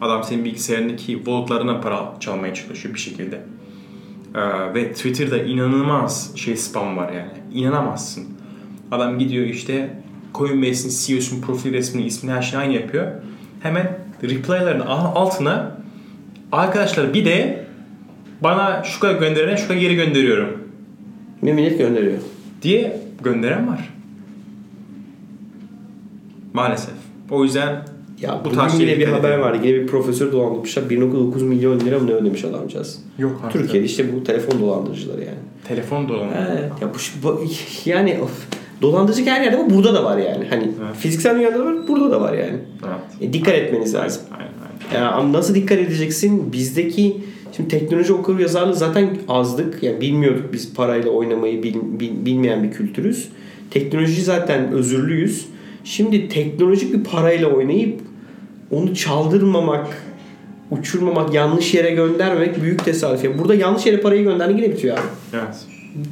adam 0.01 0.23
senin 0.23 0.45
bilgisayarındaki 0.45 1.13
wallet'larına 1.13 1.81
para 1.81 2.13
çalmaya 2.19 2.53
çalışıyor 2.53 2.95
bir 2.95 2.99
şekilde. 2.99 3.41
Ee, 4.35 4.73
ve 4.73 4.93
Twitter'da 4.93 5.37
inanılmaz 5.37 6.31
şey 6.35 6.57
spam 6.57 6.97
var 6.97 7.11
yani. 7.13 7.31
İnanamazsın. 7.53 8.23
Adam 8.91 9.19
gidiyor 9.19 9.45
işte 9.45 9.99
Coinbase'in 10.35 10.93
CEO'sunun 11.05 11.41
profil 11.41 11.73
resmini, 11.73 12.05
ismini 12.05 12.33
her 12.35 12.41
şeyi 12.41 12.59
aynı 12.59 12.73
yapıyor. 12.73 13.11
Hemen 13.59 13.99
reply'ların 14.23 14.79
altına 14.79 15.77
arkadaşlar 16.51 17.13
bir 17.13 17.25
de 17.25 17.65
bana 18.41 18.83
şu 18.83 18.99
kadar 18.99 19.19
gönderene 19.19 19.57
şu 19.57 19.67
kadar 19.67 19.79
geri 19.79 19.95
gönderiyorum 19.95 20.63
Bir 21.43 21.53
millet 21.53 21.77
gönderiyor. 21.77 22.19
diye 22.61 23.01
gönderen 23.23 23.67
var. 23.67 23.89
Maalesef. 26.53 26.93
O 27.29 27.43
yüzden 27.43 27.85
Ya 28.25 28.41
Bu 28.45 28.51
tarz 28.51 28.79
yine 28.79 28.99
bir 28.99 29.07
haber 29.07 29.37
vardı. 29.37 29.67
Yine 29.67 29.75
bir 29.81 29.87
profesör 29.87 30.31
dolandırmışlar. 30.31 30.83
1.9 30.83 31.43
milyon 31.43 31.79
lira 31.79 31.99
mı 31.99 32.07
ne 32.07 32.13
ödemiş 32.13 32.45
adamcağız. 32.45 32.99
yok 33.19 33.41
artık. 33.45 33.61
Türkiye'de 33.61 33.85
işte 33.85 34.15
bu 34.15 34.23
telefon 34.23 34.59
dolandırıcıları 34.61 35.19
yani. 35.21 35.37
Telefon. 35.67 36.09
Evet. 36.37 36.71
Ya 36.81 36.89
bu, 36.93 36.97
bu 37.23 37.43
yani 37.85 38.17
of, 38.23 38.31
dolandırıcılık 38.81 39.29
her 39.29 39.41
yerde 39.43 39.57
ama 39.57 39.69
burada 39.69 39.93
da 39.93 40.03
var 40.05 40.17
yani. 40.17 40.45
Hani 40.49 40.63
Evet. 40.63 40.95
fiziksel 40.99 41.35
dünyada 41.35 41.59
da 41.59 41.65
var, 41.65 41.87
burada 41.87 42.11
da 42.11 42.21
var 42.21 42.33
yani. 42.33 42.57
Evet. 42.87 43.29
E, 43.29 43.33
dikkat 43.33 43.53
etmeniz 43.55 43.93
lazım. 43.93 44.21
Aynen, 44.31 44.51
aynen. 44.93 45.05
Ya 45.05 45.11
ama 45.11 45.33
nasıl 45.37 45.55
dikkat 45.55 45.79
edeceksin? 45.79 46.53
Bizdeki 46.53 47.17
şimdi 47.55 47.69
teknoloji 47.69 48.13
okur 48.13 48.39
yazarlığı 48.39 48.75
zaten 48.75 49.17
azdık. 49.27 49.83
Yani 49.83 50.01
bilmiyorduk 50.01 50.53
biz 50.53 50.73
parayla 50.73 51.11
oynamayı 51.11 51.63
bil- 51.63 51.99
bil- 51.99 52.25
bilmeyen 52.25 52.63
bir 52.63 52.71
kültürüz. 52.71 53.29
Teknoloji 53.71 54.21
zaten 54.21 54.71
özürlüyüz. 54.71 55.45
Şimdi 55.83 56.29
teknolojik 56.29 56.93
bir 56.93 57.03
parayla 57.03 57.47
oynayıp 57.47 58.01
onu 58.71 58.95
çaldırmamak, 58.95 59.87
uçurmamak, 60.71 61.33
yanlış 61.33 61.73
yere 61.73 61.91
göndermek 61.91 62.61
büyük 62.61 62.85
tesadüf. 62.85 63.23
Yani 63.23 63.37
burada 63.37 63.55
yanlış 63.55 63.85
yere 63.85 63.97
parayı 64.01 64.23
gönderdiğin 64.23 64.57
yine 64.57 64.69
bitiyor 64.73 64.97
abi. 64.97 65.03
Evet. 65.33 65.55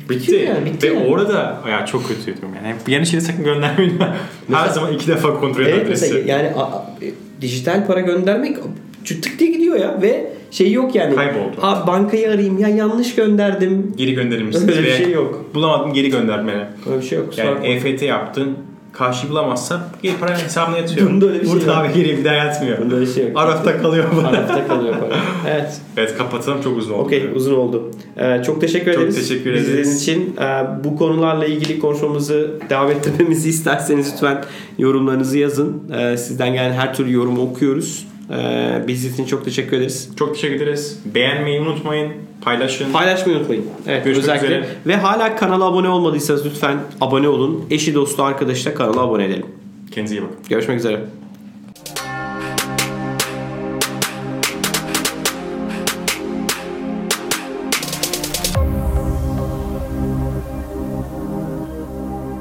Bitti. 0.09 0.35
yani, 0.35 0.65
bitti 0.65 0.89
Ve 0.91 0.93
yani. 0.93 1.07
orada 1.07 1.61
ya 1.69 1.85
çok 1.85 2.07
kötüydüm 2.07 2.49
yani. 2.63 2.75
Yanlış 2.87 3.13
yere 3.13 3.21
sakın 3.23 3.43
göndermeyin. 3.43 3.99
Her 4.53 4.69
zaman 4.69 4.93
iki 4.93 5.07
defa 5.07 5.39
kontrol 5.39 5.65
Evet 5.65 5.85
adresi. 5.85 6.13
mesela 6.13 6.33
yani 6.33 6.49
a- 6.55 6.61
a- 6.63 6.85
e, 7.01 7.07
dijital 7.41 7.87
para 7.87 7.99
göndermek 7.99 8.57
tık 9.05 9.39
diye 9.39 9.51
gidiyor 9.51 9.75
ya 9.75 10.01
ve 10.01 10.29
şey 10.51 10.71
yok 10.71 10.95
yani. 10.95 11.15
Kayboldu. 11.15 11.55
Ha 11.61 11.83
bankayı 11.87 12.31
arayayım 12.31 12.59
ya 12.59 12.67
yanlış 12.67 13.15
gönderdim. 13.15 13.93
Geri 13.97 14.13
gönderir 14.13 14.43
misiniz? 14.43 14.77
Öyle 14.77 14.83
bir 14.87 14.93
şey 14.93 15.11
yok. 15.11 15.45
Bulamadım 15.55 15.93
geri 15.93 16.09
göndermene. 16.09 16.67
Öyle 16.89 17.01
bir 17.01 17.05
şey 17.05 17.17
yok. 17.17 17.37
Yani. 17.37 17.67
EFT 17.67 18.01
yaptın. 18.01 18.57
Karşı 18.93 19.29
bulamazsa 19.29 19.87
geri 20.03 20.17
para 20.17 20.37
hesabına 20.43 20.77
yatıyor. 20.77 21.09
Bunda 21.09 21.25
öyle 21.25 21.41
bir 21.41 21.45
şey 21.45 21.53
Burada 21.55 21.65
yok. 21.73 21.77
abi 21.77 21.93
geri 21.93 22.17
bir 22.17 22.25
daha 22.25 22.33
yatmıyor. 22.33 22.77
Bunda 22.81 22.95
öyle 22.95 23.05
bir 23.05 23.11
şey 23.11 23.27
yok. 23.27 23.31
Arafta 23.39 23.77
kalıyor 23.81 24.05
bu. 24.15 24.27
Arafta 24.27 24.67
kalıyor 24.67 24.93
para. 24.99 25.15
Evet. 25.51 25.81
Evet 25.97 26.17
kapatalım 26.17 26.61
çok 26.61 26.77
uzun 26.77 26.93
oldu. 26.93 27.03
Okey 27.03 27.29
uzun 27.35 27.53
oldu. 27.55 27.91
Ee, 28.17 28.41
çok 28.45 28.61
teşekkür 28.61 28.93
Çok 28.93 29.01
ederiz. 29.01 29.15
teşekkür 29.29 29.53
Bizlerin 29.53 29.73
ederiz. 29.73 30.01
için 30.01 30.35
Ee, 30.41 30.65
bu 30.83 30.95
konularla 30.95 31.45
ilgili 31.45 31.79
konuşmamızı 31.79 32.51
devam 32.69 32.91
ettirmemizi 32.91 33.49
isterseniz 33.55 34.11
lütfen 34.13 34.43
yorumlarınızı 34.77 35.37
yazın. 35.37 35.83
Ee, 35.97 36.17
sizden 36.17 36.53
gelen 36.53 36.71
her 36.73 36.93
türlü 36.93 37.11
yorumu 37.13 37.41
okuyoruz. 37.41 38.07
Ee, 38.31 38.83
biz 38.87 39.05
için 39.13 39.25
çok 39.25 39.45
teşekkür 39.45 39.77
ederiz. 39.77 40.09
Çok 40.19 40.33
teşekkür 40.35 40.55
ederiz. 40.55 40.99
Beğenmeyi 41.05 41.61
unutmayın. 41.61 42.13
Paylaşın. 42.41 42.91
Paylaşmayı 42.91 43.37
unutmayın. 43.39 43.65
Evet, 43.87 44.05
Görüşmek 44.05 44.23
özellikle. 44.23 44.47
üzere. 44.47 44.65
Ve 44.87 44.95
hala 44.95 45.35
kanala 45.35 45.65
abone 45.65 45.89
olmadıysanız 45.89 46.45
lütfen 46.45 46.77
abone 47.01 47.27
olun. 47.29 47.65
Eşi 47.69 47.93
dostu 47.95 48.23
arkadaşla 48.23 48.73
kanala 48.73 48.99
abone 49.01 49.25
edelim. 49.25 49.45
Kendinize 49.91 50.15
iyi 50.15 50.21
bakın. 50.21 50.35
Görüşmek 50.49 50.79
üzere. 50.79 50.99